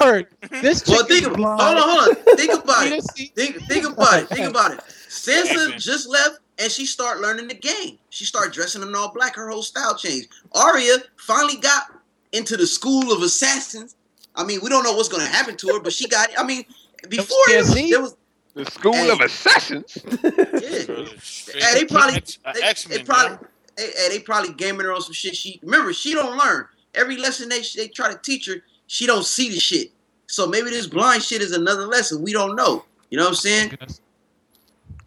[0.01, 0.27] Word.
[0.51, 1.61] This chick Well, think is about blind.
[1.61, 2.37] hold on, hold on.
[2.37, 2.91] Think about it.
[2.91, 4.29] didn't see- Think think about it.
[4.29, 4.81] Think about it.
[5.09, 7.99] Sansa just left and she started learning the game.
[8.11, 9.37] She started dressing in all black.
[9.37, 10.29] Her whole style changed.
[10.53, 11.85] Arya finally got
[12.33, 13.95] into the school of assassins.
[14.35, 16.29] I mean, we don't know what's going to happen to her, but she got.
[16.39, 16.65] I mean,
[17.09, 18.17] before it was, there was
[18.59, 19.11] The School Hey.
[19.11, 19.99] of Assassins.
[20.23, 21.63] yeah.
[21.65, 22.21] Hey, they probably
[22.55, 23.39] they, they probably man.
[23.77, 25.37] hey, hey, they probably gaming her on some shit.
[25.37, 28.57] She remember she don't learn every lesson they they try to teach her.
[28.89, 29.93] She don't see the shit.
[30.27, 32.21] So maybe this blind shit is another lesson.
[32.21, 32.85] We don't know.
[33.11, 33.79] You know what I'm saying?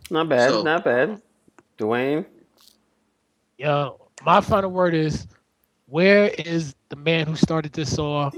[0.10, 0.49] Not bad.
[0.49, 1.22] So- not bad.
[1.78, 2.26] Dwayne.
[3.58, 5.28] Yo, my final word is
[5.88, 8.32] where is the man who started this all?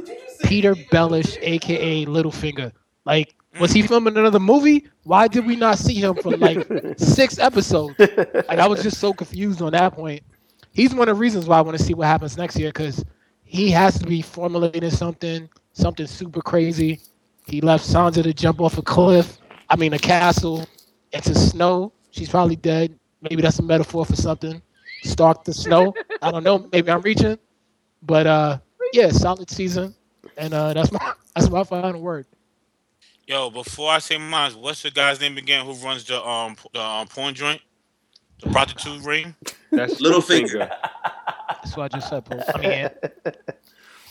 [0.44, 2.72] Petyr Baelish, aka Littlefinger.
[3.06, 4.88] Like, was he filming another movie?
[5.04, 6.66] Why did we not see him for like
[6.98, 7.96] six episodes?
[8.00, 10.24] Like, I was just so confused on that point.
[10.72, 13.04] He's one of the reasons why I want to see what happens next year because
[13.44, 17.00] he has to be formulating something, something super crazy.
[17.46, 19.38] He left Sansa to jump off a cliff.
[19.70, 20.66] I mean, a castle
[21.12, 21.94] into snow.
[22.12, 22.98] She's probably dead.
[23.22, 24.62] Maybe that's a metaphor for something.
[25.04, 25.94] Stark the snow.
[26.22, 26.68] I don't know.
[26.72, 27.38] Maybe I'm reaching,
[28.02, 28.60] but uh,
[28.94, 29.94] yeah, solid season,
[30.38, 32.26] and uh, that's my that's my final word.
[33.26, 36.82] Yo, before I say mine, what's the guy's name again who runs the um the
[36.82, 37.62] um, porn joint,
[38.42, 39.34] the prostitute ring?
[39.72, 40.70] That's Littlefinger.
[41.64, 42.26] That's what I just said.
[42.26, 42.44] Paul.
[42.54, 42.90] I mean,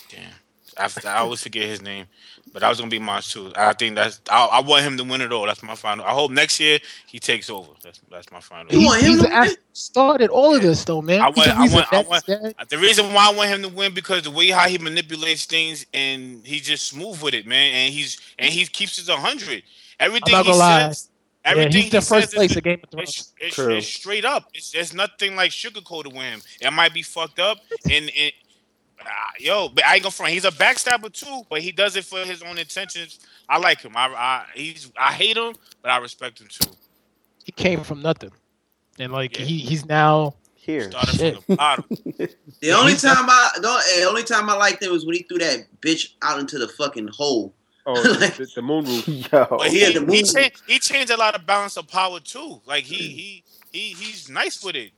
[0.09, 0.31] Damn,
[0.79, 2.07] I, I always forget his name,
[2.53, 3.53] but that was gonna be mine too.
[3.57, 5.47] I think that's I, I want him to win it all.
[5.47, 6.05] That's my final.
[6.05, 7.71] I hope next year he takes over.
[7.83, 8.73] That's that's my final.
[8.73, 11.21] You he, want him he's to started all of this though, man.
[11.21, 13.63] I want- the I reason want- I want- uh, The reason why I want him
[13.63, 17.47] to win because the way how he manipulates things and he's just smooth with it,
[17.47, 17.73] man.
[17.75, 19.63] And he's and he keeps it hundred.
[19.99, 20.89] Everything not he gonna lie.
[20.89, 21.09] says,
[21.45, 23.09] Yeah, everything he's the he first says place is, of Game of Thrones.
[23.09, 23.75] it's, it's, True.
[23.77, 24.49] it's straight up.
[24.53, 26.41] It's there's nothing like sugarcoated with him.
[26.61, 27.59] It might be fucked up
[27.91, 28.33] and and
[29.39, 30.33] yo, but I ain't gonna front.
[30.33, 33.21] He's a backstabber too, but he does it for his own intentions.
[33.49, 33.93] I like him.
[33.97, 36.71] I, I he's I hate him, but I respect him too.
[37.45, 38.31] He came from nothing,
[38.99, 39.45] and like Yeah.
[39.47, 40.91] he he's now Here.
[40.91, 41.35] Started Shit.
[41.35, 41.85] from the bottom.
[42.61, 45.39] The only time I the the only time I liked him was when he threw
[45.39, 47.55] that bitch out into the fucking hole.
[47.85, 49.09] Oh, the, the moon roof.
[49.33, 49.47] Yo.
[49.51, 50.33] But he he, had to he, move.
[50.33, 52.61] changed, he changed a lot of balance of power too.
[52.65, 53.13] Like he mm.
[53.13, 54.93] he he he's nice with it,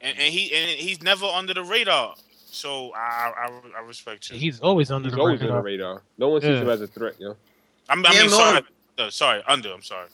[0.00, 2.14] and, and he and he's never under the radar.
[2.50, 4.38] So I I, I respect you.
[4.38, 5.62] he's always under He's the always on the radar.
[5.62, 6.02] radar.
[6.18, 6.62] No one sees Yeah.
[6.62, 7.36] him as a threat, yo.
[7.88, 8.36] I'm, I Yeah, mean, no.
[8.36, 8.62] sorry,
[8.98, 9.72] uh, sorry, under.
[9.72, 10.08] I'm sorry.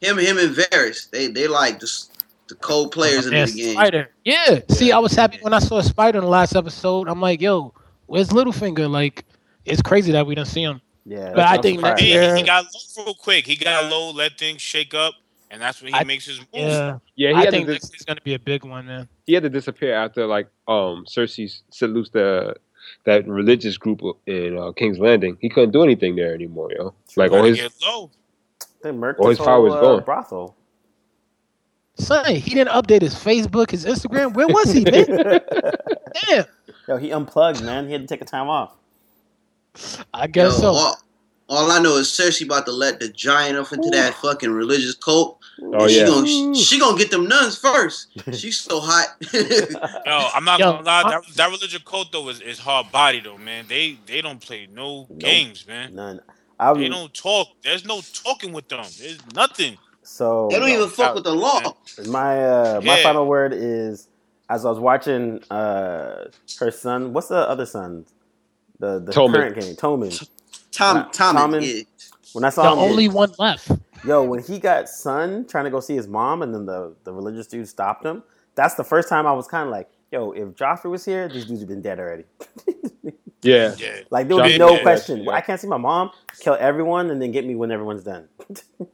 [0.00, 2.10] Him, him, and Varys, they they like the s-
[2.48, 3.72] the cold players in the game.
[3.74, 4.10] Spider.
[4.24, 4.60] Yeah.
[4.70, 7.08] See, I was happy when I saw Spider in the last episode.
[7.08, 7.72] I'm like, yo,
[8.06, 8.88] where's Littlefinger?
[8.90, 9.24] Like,
[9.64, 10.80] it's crazy that we didn't see him.
[11.04, 11.32] Yeah.
[11.34, 11.82] But I think surprised.
[11.96, 12.64] next He, year- he got
[12.96, 13.46] low real quick.
[13.46, 15.14] He got low, let things shake up,
[15.56, 16.46] and that's when he I- makes his move.
[16.52, 16.98] Yeah.
[17.16, 19.08] Yeah, he I had, think to next dis- is gonna be a big one, man.
[19.26, 22.54] he had to disappear after like um Cersei salutes the
[23.04, 25.38] that religious group in uh, King's Landing.
[25.40, 26.92] He couldn't do anything there anymore, yo.
[27.16, 28.10] Like Gotta on his get low.
[28.82, 30.04] They murked his power whole is uh, gone.
[30.04, 30.56] brothel.
[31.98, 34.34] Son, he didn't update his Facebook, his Instagram.
[34.34, 35.06] Where was he, man?
[36.28, 36.44] Damn.
[36.86, 37.86] Yo, he unplugged, man.
[37.86, 38.74] He had to take a time off.
[40.12, 40.66] I guess Yo, so.
[40.72, 40.96] all,
[41.48, 44.94] all I know is Cersei about to let the giant up into that fucking religious
[44.94, 45.38] cult.
[45.62, 46.06] Oh and she yeah.
[46.06, 48.08] gonna she, she gonna get them nuns first.
[48.34, 49.08] She's so hot.
[50.06, 51.02] No, I'm not Yo, gonna lie.
[51.10, 53.66] That, that religious cult though is, is hard body though, man.
[53.68, 55.94] They they don't play no games, man.
[55.94, 56.20] None.
[56.58, 57.48] I They don't talk.
[57.62, 58.84] There's no talking with them.
[58.98, 59.78] There's nothing.
[60.02, 61.14] so they don't even fuck out.
[61.16, 61.60] with the law.
[62.08, 63.02] my uh, my Yeah.
[63.02, 64.08] final word is
[64.48, 66.30] as I was watching uh,
[66.60, 67.12] her son.
[67.12, 68.06] What's the other son?
[68.78, 69.32] The the Tommen.
[69.34, 70.28] current game, Tommen.
[70.76, 71.62] Tom Tom Tommen.
[71.76, 71.82] yeah.
[72.32, 73.70] When I The saw him, only one left.
[74.04, 77.12] yo, when he got son trying to go see his mom, and then the the
[77.12, 78.22] religious dude stopped him.
[78.54, 81.44] That's the first time I was kind of like, yo, if Joffrey was here, these
[81.46, 82.24] dudes would been dead already.
[83.42, 83.74] Yeah.
[83.78, 84.00] Yeah.
[84.10, 85.22] Like there would be Joffrey, no yeah, question.
[85.22, 85.30] yeah.
[85.30, 86.10] I can't see my mom
[86.40, 88.28] kill everyone and then get me when everyone's done.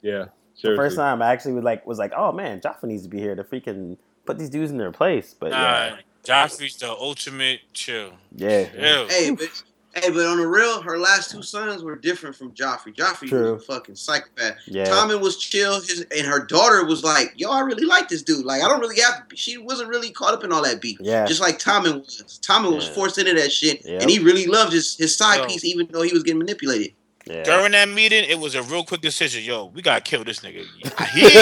[0.00, 0.26] Yeah.
[0.62, 0.96] The first Seriously.
[0.96, 3.44] time I actually was like was like, oh man, Joffrey needs to be here to
[3.44, 5.34] freaking put these dudes in their place.
[5.38, 8.12] But Nah, Joffrey's the ultimate chill.
[8.34, 9.08] yeah, yeah, Yeah.
[9.08, 9.62] Hey, but
[9.94, 12.94] hey, but on the real, her last two sons were different from Joffrey.
[12.94, 13.54] Joffrey True.
[13.54, 14.56] was a fucking psychopath.
[14.66, 14.86] yeah.
[14.86, 18.44] Tommen was chill, his and her daughter was like, "Yo, I really like this dude.
[18.44, 20.98] Like, I don't really have." She wasn't really caught up in all that beef.
[21.00, 21.26] Yeah.
[21.26, 22.38] just like Tommen was.
[22.42, 24.02] Tommen was forced into that shit, Yep.
[24.02, 25.46] and he really loved his his side Yo.
[25.46, 26.92] piece, even though he was getting manipulated.
[27.26, 27.42] Yeah.
[27.44, 29.42] During that meeting, it was a real quick decision.
[29.44, 30.64] Yo, we gotta kill this nigga.
[31.12, 31.38] He he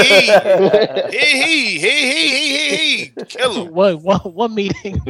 [1.10, 3.74] he he he he he he kill him.
[3.74, 5.00] What, what, what meeting?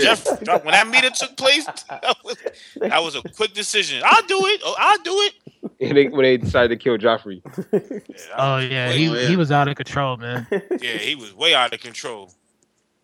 [0.00, 2.36] Jeff, uh, when that meeting took place, that was,
[2.80, 4.02] that was a quick decision.
[4.04, 4.60] I'll do it.
[4.64, 5.34] Oh, I'll do it.
[5.80, 7.40] And they, when they decided to kill Joffrey.
[7.72, 10.46] Yeah, Oh yeah, he, Oh, he was out of control, man.
[10.50, 12.32] yeah, he was way out of control.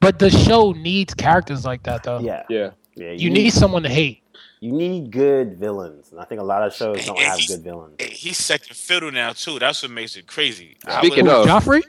[0.01, 2.21] But the show needs characters like that, though.
[2.21, 2.71] yeah, Yeah.
[2.95, 3.11] yeah.
[3.13, 4.23] You need someone to hate.
[4.61, 7.63] You need good villains, and I think a lot of shows don't And have good
[7.63, 7.95] villains.
[8.03, 9.59] He's second fiddle now too.
[9.59, 10.77] That's what makes it crazy.
[10.87, 11.83] I Speaking would- of- Joffrey?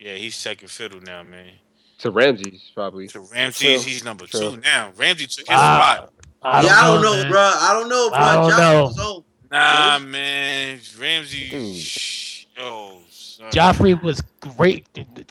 [0.00, 1.50] yeah, he's second fiddle now, man.
[1.98, 3.08] To Ramses, probably.
[3.08, 4.52] To Ramses, he's number True.
[4.52, 4.92] two now.
[4.96, 6.12] Ramsay took his Ah, spot.
[6.42, 7.30] I yeah, I don't know, man.
[7.30, 7.40] bro.
[7.40, 8.18] I don't know, bro.
[8.18, 8.84] I don't Joffrey know.
[8.84, 9.22] was.
[9.50, 11.48] Nah, man, Ramsay.
[11.50, 12.56] Dude.
[12.56, 13.50] Yo, son.
[13.50, 14.86] Joffrey was great,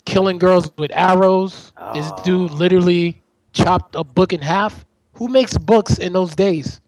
[0.05, 1.71] killing girls with arrows.
[1.93, 2.21] This Oh.
[2.23, 3.21] dude literally
[3.53, 4.85] chopped a book in half.
[5.17, 6.79] Who makes books in those days?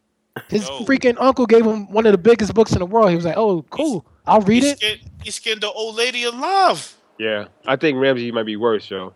[0.49, 0.85] His Yo.
[0.85, 3.09] freaking uncle gave him one of the biggest books in the world.
[3.09, 6.23] He was like, "Oh, cool, I'll read he it." Skinned, he skinned the old lady
[6.23, 6.95] alive.
[7.17, 7.45] Yeah.
[7.65, 9.13] I think Ramsay might be worse, yo.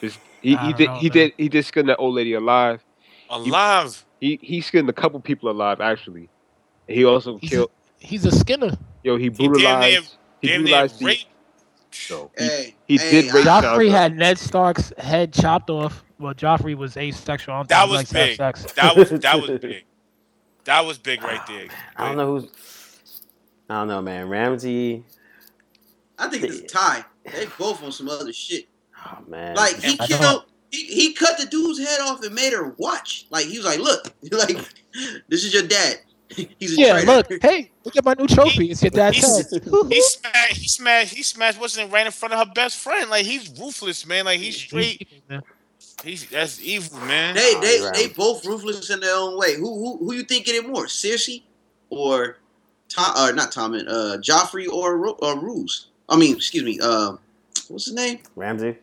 [0.00, 1.12] 'Cause He, I he did know, he man.
[1.12, 2.84] did he did skin that old lady alive.
[3.30, 4.04] Alive.
[4.20, 6.28] He he skinned a couple people alive actually.
[6.86, 8.76] He also He's killed He's a Skinner.
[9.02, 11.26] yo, he He damn near, brutalized he damn brutalized the, raped.
[12.08, 16.04] yo, he, Hey, he hey, did rape Joffrey had Ned Stark's head chopped off.
[16.18, 17.54] Well, Joffrey was asexual.
[17.54, 18.36] I don't That think he was likes big.
[18.36, 18.72] sex.
[18.72, 19.84] That was that was big.
[20.64, 21.68] That was big right there.
[21.96, 22.50] I don't know who's.
[23.70, 24.28] I don't know, man.
[24.28, 25.04] Ramsay.
[26.18, 27.04] I think it's a tie.
[27.24, 28.66] They both on some other shit.
[29.06, 29.54] Oh man.
[29.54, 32.74] Like he I don't- killed, he, he cut the dude's head off and made her
[32.78, 33.26] watch.
[33.30, 34.58] Like he was like, "Look, like
[35.28, 36.00] this is your dad.
[36.58, 38.70] He's a Yeah, traitor." look, hey, look at my new trophy.
[38.70, 39.62] It's your dad's head.
[39.90, 40.56] He smashed.
[40.56, 41.14] He smashed.
[41.14, 41.60] He smashed.
[41.60, 43.08] What's in right in front of her best friend?
[43.08, 44.24] Like he's ruthless, man.
[44.26, 45.08] Like he's straight.
[46.04, 47.34] He's that's evil, man.
[47.34, 49.56] They they you're they both ruthless in their own way.
[49.56, 51.42] Who who who you think get it more, Cersei
[51.90, 52.36] or
[52.88, 53.12] Tom?
[53.16, 55.88] Uh, not Tom and uh, Joffrey or Ru- or Roose?
[56.08, 56.78] I mean, excuse me.
[56.80, 57.16] Uh,
[57.68, 58.20] what's his name?
[58.36, 58.76] Ramsay.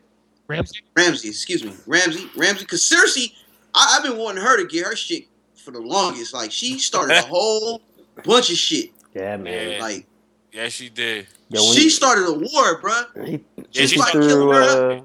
[0.46, 0.80] Ramsay.
[0.96, 1.28] Ramsay.
[1.28, 2.28] Excuse me, Ramsay.
[2.36, 2.60] Ramsay.
[2.64, 3.32] Because Cersei,
[3.74, 5.24] I, I've been wanting her to get her shit
[5.56, 6.34] for the longest.
[6.34, 7.80] Like she started a whole
[8.24, 8.90] bunch of shit.
[9.14, 9.72] Yeah, man.
[9.72, 9.80] Yeah.
[9.80, 10.06] Like
[10.52, 11.26] Yeah, she did.
[11.48, 13.26] Yo, she he- started a war, bruh.
[13.26, 14.62] He, Yeah, she she like threw killing her.
[14.62, 15.04] uh, when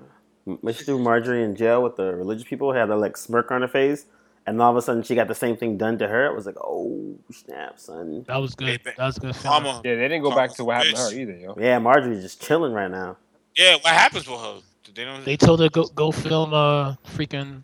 [0.68, 2.72] she threw Margaery in jail with the religious people.
[2.74, 4.06] Had a like smirk on her face,
[4.46, 6.26] and all of a sudden she got the same thing done to her.
[6.28, 8.24] It was like, oh snap, son.
[8.28, 8.68] That was good.
[8.86, 9.36] Hey, That was good.
[9.36, 9.52] film.
[9.64, 9.82] Karma.
[9.84, 11.56] Yeah, they didn't go back to what happened to her either, yo.
[11.60, 13.18] Yeah, Margaery's just chilling right now.
[13.56, 14.60] Yeah, what happens with her?
[14.94, 15.24] They don't.
[15.26, 17.64] They told her go go film uh freaking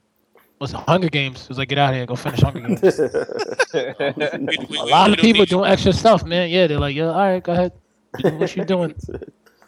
[0.59, 1.43] what's it, Hunger Games.
[1.43, 2.81] It was like get out of here, go finish Hunger Games.
[3.73, 6.49] we- we- a lot of people need doing extra stuff, man.
[6.49, 7.71] Yeah, they're like, yeah, all right, go ahead.
[8.21, 8.95] What you doing?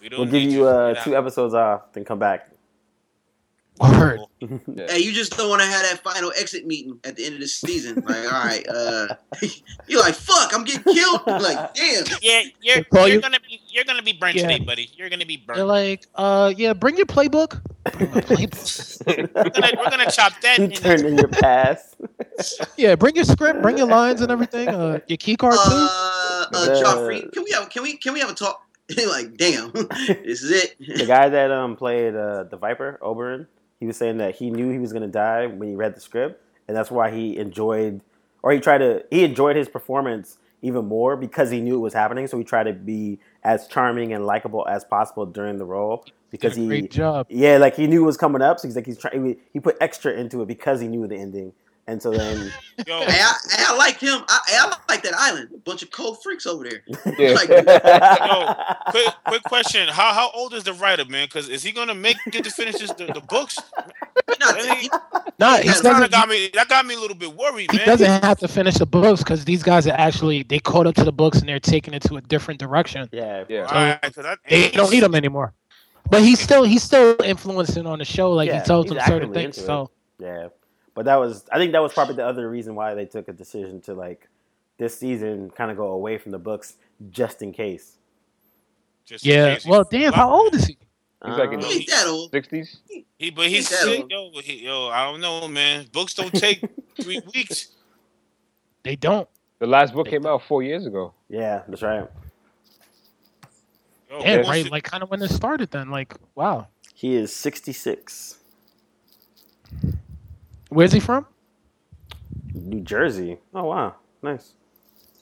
[0.01, 1.23] We don't we'll give need you uh, two out.
[1.25, 2.48] episodes off, then come back.
[3.79, 4.19] Word.
[4.89, 7.41] Hey, you just don't want to have that final exit meeting at the end of
[7.41, 7.95] the season.
[8.07, 9.07] Like, all right, uh,
[9.87, 11.21] you're like, fuck, I'm getting killed.
[11.27, 12.05] like, damn.
[12.21, 14.43] Yeah, you're, you're you- gonna be you're gonna be burnt Yeah.
[14.47, 14.89] today, buddy.
[14.95, 15.57] You're gonna be burnt.
[15.57, 17.61] They're like, uh, yeah, bring your playbook.
[17.91, 19.05] Bring playbook.
[19.35, 20.57] We're gonna, we're gonna chop that.
[20.59, 21.95] you in turned in your past.
[22.77, 24.69] Yeah, bring your script, bring your lines and everything.
[24.69, 25.59] Uh, your key card too.
[25.65, 28.61] Uh, uh, The- Joffrey, can we have can we can we have a talk?
[29.07, 30.75] like, damn, this is it.
[30.79, 33.45] the guy that um played uh, the Viper Oberyn,
[33.79, 36.41] he was saying that he knew he was gonna die when he read the script,
[36.67, 38.01] and that's why he enjoyed,
[38.43, 41.93] or he tried to, he enjoyed his performance even more because he knew it was
[41.93, 42.27] happening.
[42.27, 46.55] So he tried to be as charming and likable as possible during the role because
[46.55, 46.69] Did a he
[47.29, 48.59] yeah, like he knew it was coming up.
[48.59, 49.37] So he's like he's trying.
[49.53, 51.53] He put extra into it because he knew the ending,
[51.89, 52.51] and so then
[52.87, 53.35] Yo, Hey, I,
[53.69, 54.21] I like him.
[54.29, 55.49] I, I like that island.
[55.53, 56.83] A bunch of cold freaks over there.
[57.19, 57.31] Yeah.
[57.31, 57.49] Like,
[58.91, 61.25] quick, quick question: How how old is the writer, man?
[61.27, 63.57] Because is he gonna make get to finish his, the, the books?
[64.39, 64.75] nah, Really?
[64.77, 64.89] he-
[65.39, 66.49] Nah, he That That kind of got me.
[66.53, 67.87] That got me a little bit worried, He man.
[67.87, 71.03] doesn't have to finish the books because these guys are actually they caught up to
[71.03, 73.07] the books and they're taking it to a different direction.
[73.11, 73.63] yeah, Yeah.
[73.65, 75.53] All right, 'cause I- They don't need him anymore.
[76.09, 78.31] But he's still he's still influencing on the show.
[78.31, 79.57] Like Yeah, he tells he's them certain things.
[79.57, 79.65] into it.
[79.65, 80.47] So yeah.
[80.99, 83.31] But that was I think that was probably the other reason why they took a
[83.31, 84.27] decision to like
[84.77, 86.75] this season kind of go away from the books
[87.09, 87.95] just in case.
[89.05, 89.53] Just in yeah.
[89.53, 90.77] case Well, damn, how old is he?
[91.25, 92.31] He's like in Uh, he ain't that old.
[92.31, 92.79] Sixties.
[93.17, 94.35] He, but he's He's that sick, old.
[94.35, 94.41] yo.
[94.41, 95.85] He, yo, I don't know, man.
[95.93, 96.65] Books don't take
[97.01, 97.69] three weeks.
[98.83, 99.29] They don't.
[99.59, 101.13] The last book came out four years ago.
[101.29, 102.09] yeah, that's right.
[104.11, 104.63] Yo, Damn, right?
[104.63, 105.71] should- Like kind of when it started.
[105.71, 106.67] Then, like, wow.
[106.93, 108.35] He is 66.
[110.69, 111.25] Where's he from?
[112.53, 113.37] New Jersey.
[113.53, 113.95] Oh wow.
[114.21, 114.53] Nice.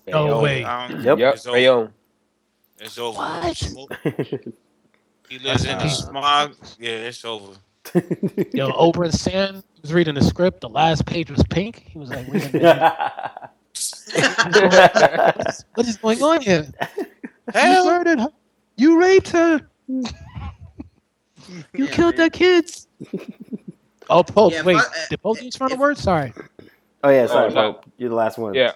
[0.07, 0.41] No Bayonne.
[0.43, 0.63] way.
[0.63, 1.19] I don't- Yep.
[1.19, 1.33] Yep.
[1.35, 1.55] It's over.
[1.57, 1.93] Bayonne.
[2.79, 3.17] It's over.
[3.19, 3.63] What?
[5.29, 6.55] He lives in the uh, smog.
[6.79, 7.53] Yeah, it's over.
[8.53, 10.61] Yo, Oberyn Sand was reading the script.
[10.61, 11.83] The last page was pink.
[11.85, 12.93] He was like, wait a minute.
[15.73, 16.65] what is going on here?
[17.55, 18.29] You murdered her.
[18.77, 19.61] You raped her.
[21.73, 22.17] You Yeah, killed man.
[22.17, 22.87] their kids.
[24.09, 24.77] Oh, Pope, Yeah, wait.
[24.77, 25.97] I- uh, Did Pope use final if- word?
[25.97, 26.33] Sorry.
[27.03, 27.51] oh yeah, sorry.
[27.51, 27.81] Oh, no.
[27.97, 28.53] You're the last one.
[28.53, 28.71] Yeah.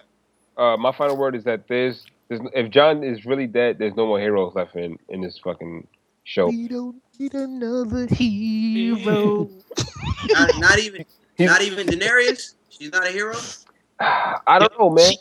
[0.57, 4.05] Uh, my final word is that there's, there's if Jon is really dead, there's no
[4.05, 5.87] more heroes left in in this fucking
[6.23, 6.47] show.
[6.47, 9.49] We don't need another hero.
[10.29, 11.03] Not, not even,
[11.39, 12.53] not even Daenerys.
[12.69, 13.35] She's not a hero.
[13.99, 15.11] I don't know, man.
[15.11, 15.17] She,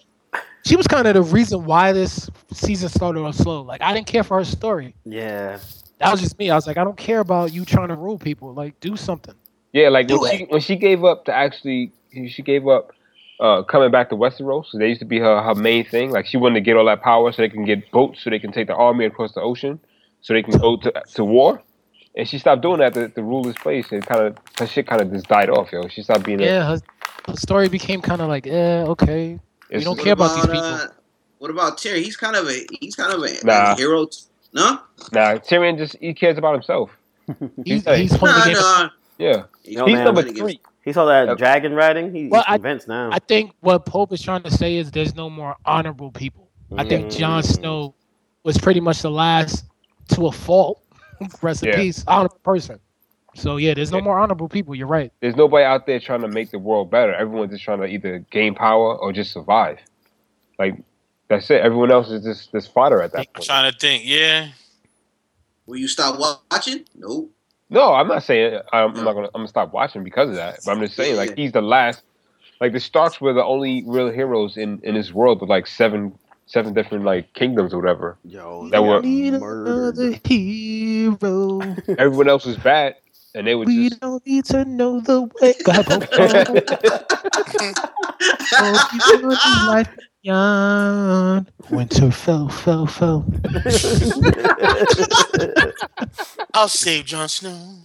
[0.67, 3.63] she was kind of the reason why this season started off slow.
[3.63, 4.95] Like, I didn't care for her story.
[5.05, 5.59] Yeah.
[5.99, 6.51] That was just me.
[6.51, 8.53] I was like, I don't care about you trying to rule people.
[8.53, 9.35] Like, do something.
[9.73, 12.93] Yeah, like Do when she, when she gave up to actually, she gave up
[13.39, 14.66] uh, coming back to Westeros.
[14.71, 16.11] So they used to be her, her main thing.
[16.11, 18.39] Like she wanted to get all that power so they can get boats, so they
[18.39, 19.79] can take the army across the ocean,
[20.23, 21.62] so they can go to to war.
[22.16, 24.89] And she stopped doing that to, to rule this place, and kind of her shit
[24.89, 25.87] kind of just died off, yo.
[25.89, 26.41] She stopped being.
[26.41, 26.81] a- Yeah, her,
[27.29, 29.39] her story became kind of like, eh, okay.
[29.68, 30.61] it's- don't care about these people.
[30.61, 30.89] Uh,
[31.39, 32.03] what about Terry?
[32.03, 33.73] He's kind of a he's kind of a, Nah.
[33.73, 34.07] a hero.
[34.07, 34.18] t-
[34.53, 34.81] No,
[35.12, 36.91] Nah, Tyrion just he cares about himself.
[37.64, 38.55] He's, like- he's playing the nah, game.
[38.55, 38.91] nah.
[39.21, 39.45] Yeah,
[39.77, 40.05] No, he's man.
[40.05, 40.61] number Nobody three.
[40.83, 41.39] He saw that Yep.
[41.39, 42.14] dragon riding.
[42.14, 43.11] He, Well, he's I- now.
[43.12, 46.49] I think what Pope is trying to say is there's no more honorable people.
[46.77, 47.47] I think Jon Mm.
[47.47, 47.95] Snow
[48.45, 49.64] was pretty much the last
[50.14, 50.83] to a fault.
[51.43, 52.81] Rest in peace, honorable person.
[53.35, 54.05] So yeah, there's no Yeah.
[54.05, 54.75] more honorable people.
[54.75, 55.12] You're right.
[55.21, 57.12] There's nobody out there trying to make the world better.
[57.14, 59.79] Everyone's just trying to either gain power or just survive.
[60.59, 60.77] Like
[61.29, 61.61] that's it.
[61.61, 63.45] Everyone else is just this fodder at that I'm point.
[63.47, 64.05] trying to think.
[64.07, 64.49] Yeah.
[65.66, 66.18] Will you stop
[66.51, 66.85] watching?
[66.97, 67.31] Nope.
[67.71, 69.05] No, I'm not saying I'm mm.
[69.05, 69.29] not gonna.
[69.29, 70.61] I'm gonna stop watching because of that.
[70.64, 72.03] But I'm just saying, like, he's the last.
[72.61, 76.12] Like the Starks were the only real heroes in in this world with like seven
[76.47, 78.18] seven different like kingdoms or whatever.
[78.25, 79.99] Yo, That were- murdered.
[79.99, 81.61] another hero.
[81.97, 82.97] Everyone else was bad,
[83.35, 84.01] and they would we just.
[84.01, 85.55] don't need to know the way.
[90.29, 90.87] Go ahead, Pope.
[90.87, 91.51] Hope you feel this life beyond.
[91.71, 93.27] Winter fell, fell, fell.
[96.55, 97.79] I'll save Jon Snow.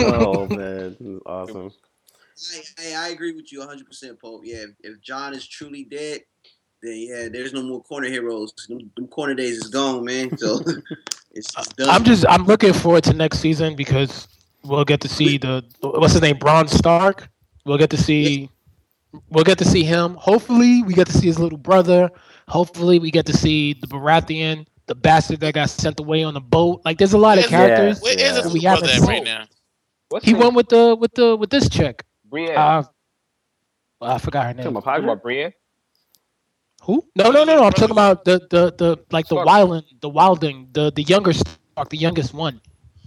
[0.00, 1.72] oh man, this is awesome.
[2.78, 4.42] I, I, I agree with you 100, percent Pope.
[4.44, 6.22] Yeah, if, if Jon is truly dead,
[6.82, 8.52] then yeah, there's no more corner heroes.
[8.68, 10.36] Them, them corner days is gone, man.
[10.38, 10.60] So
[11.32, 11.90] it's, it's done.
[11.90, 14.28] I'm just I'm looking forward to next season because
[14.64, 17.28] we'll get to see the what's his name, Bran Stark.
[17.64, 18.50] We'll get to see
[19.30, 20.14] we'll get to see him.
[20.14, 22.10] Hopefully we get to see his little brother.
[22.48, 26.40] Hopefully we get to see the Baratheon, the bastard that got sent away on the
[26.40, 26.82] boat.
[26.84, 28.00] Like there's a lot of characters.
[28.00, 28.42] Where is Yeah.
[28.42, 29.46] his We haven't right now?
[30.10, 32.04] What's He his- went with the with the with this chick.
[32.24, 32.56] Brienne.
[32.56, 32.82] Uh,
[34.00, 34.76] I forgot her Talking name.
[34.76, 35.52] about Talking about Brienne.
[36.82, 37.02] Who?
[37.16, 37.64] No, no, no, no.
[37.64, 41.88] I'm talking about the the the like the wildling, the wildling, the the younger Stark,
[41.88, 42.60] the youngest one.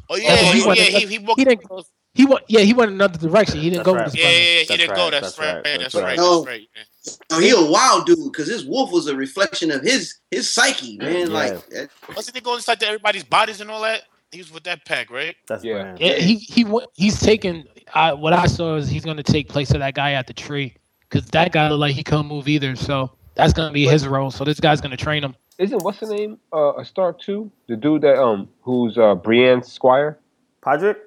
[0.09, 0.99] Oh yeah, That's what he oh, yeah.
[0.99, 1.69] He he, walked He didn't-
[2.17, 3.59] He went, yeah, he went another direction.
[3.59, 4.05] He didn't That's go right.
[4.05, 4.39] with his Yeah, brother.
[4.39, 4.59] yeah, yeah.
[4.59, 5.03] He That's didn't go.
[5.03, 5.53] right, That's, that's right.
[5.55, 6.03] right, That's, that's right.
[6.03, 6.17] right.
[6.17, 6.67] That's right.
[6.75, 7.13] yeah.
[7.31, 10.97] No, he a wild dude because his wolf was a reflection of his his psyche,
[10.97, 11.27] man.
[11.27, 11.33] Yeah.
[11.33, 14.03] Like that, Wasn't he going inside to everybody's bodies and all that?
[14.31, 15.35] He was with that pack, right?
[15.47, 15.83] That's Yeah.
[15.83, 15.97] Bran.
[16.01, 17.63] Yeah, he he went, he's taking.
[17.93, 20.33] I, what I saw is he's going to take place of that guy at the
[20.33, 20.75] tree
[21.09, 22.75] because that guy look like he couldn't move either.
[22.75, 24.31] So that's going to be his role.
[24.31, 25.35] So this guy's going to train him.
[25.59, 26.39] Isn't what's the name?
[26.51, 27.49] Uh, a Stark too.
[27.67, 30.19] The dude that um who's uh Brienne's squire.
[30.61, 30.97] Podrick?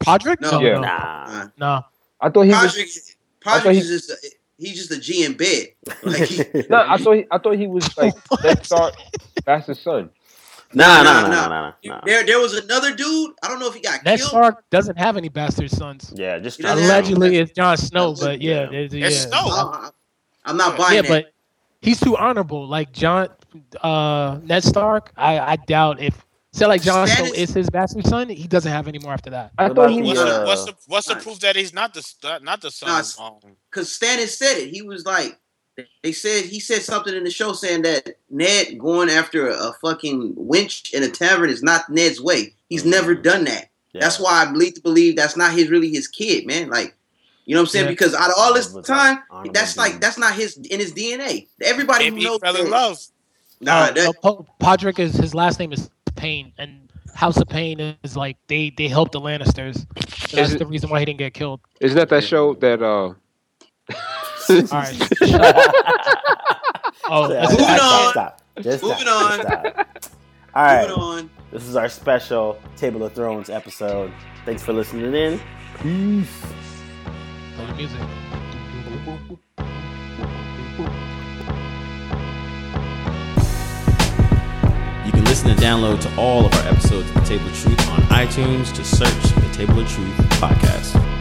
[0.00, 0.40] Podrick?
[0.40, 0.60] No.
[0.60, 0.74] Yeah.
[0.74, 1.48] no, Nah.
[1.58, 1.82] no.
[2.20, 2.74] I thought he was.
[2.76, 3.14] Podrick,
[3.46, 5.68] I thought Podrick he- is just he's just a G in bed.
[6.02, 8.94] Like, he, No, I thought he, I thought he was like Ned Stark,
[9.44, 10.10] Bastard's son.
[10.74, 11.28] Nah, Nah, nah, nah, nah.
[11.30, 12.00] nah, nah, nah.
[12.04, 13.32] there, there was another dude.
[13.42, 14.04] I don't know if he got killed.
[14.04, 14.28] Ned killed.
[14.30, 16.12] Stark doesn't have any bastard sons.
[16.14, 18.66] Yeah, just He doesn't Allegedly, it's Jon Snow, but yeah, yeah.
[18.70, 19.06] there's- yeah.
[19.06, 19.38] It's Snow.
[19.46, 19.90] I-
[20.44, 20.96] I'm not buying it.
[20.96, 21.24] Yeah, that.
[21.24, 21.32] but
[21.80, 22.66] he's too honorable.
[22.68, 23.28] Like Jon,
[23.82, 25.10] uh, Ned Stark.
[25.16, 26.22] I, I doubt if
[26.52, 29.30] say like Jon Snow Stannis- is his bastard son, he doesn't have any more after
[29.30, 29.52] that.
[29.58, 30.28] I thought he What's, was.
[30.28, 32.88] uh, the, what's the what's the proof that he's not the not the son?
[33.18, 34.70] Nah, um, because Stannis said it.
[34.70, 35.38] He was like,
[36.02, 39.72] they said he said something in the show saying that Ned going after a, a
[39.82, 42.54] fucking winch in a tavern is not Ned's way.
[42.68, 42.90] He's Mhm.
[42.90, 43.70] never done that.
[43.92, 44.00] Yeah.
[44.02, 46.68] That's why I believe to believe that's not his really his kid, man.
[46.68, 46.94] Like,
[47.46, 47.84] you know what I'm saying?
[47.86, 47.90] Yeah.
[47.92, 50.00] Because out of all this time, honorable that's like dude.
[50.02, 51.46] that's not his in his DNA.
[51.62, 52.98] Everybody maybe who knows fell in love.
[53.60, 57.48] Nah, Uh, that, no, Po- Podrick is his last name is Payne, and House of
[57.48, 59.86] Pain is like they they helped the Lannisters.
[60.28, 61.60] So that's it- the reason why he didn't get killed.
[61.80, 63.14] Isn't that that show that uh?
[63.14, 63.14] All
[64.48, 65.08] right.
[67.10, 68.10] oh, Yeah, that's- Moving just on.
[68.12, 68.42] Stop.
[68.60, 69.32] Just Moving stop.
[69.32, 69.40] on.
[69.40, 69.64] Stop.
[70.54, 70.88] All right.
[70.88, 71.30] moving on.
[71.52, 74.12] This is our special Table of Thrones episode.
[74.44, 75.40] Thanks for listening in.
[75.80, 76.42] Peace.
[77.56, 79.38] Play the music.
[85.44, 88.74] Listen and download to all of our episodes of The Table of Truth on iTunes.
[88.74, 91.17] Just search The Table of Truth podcast.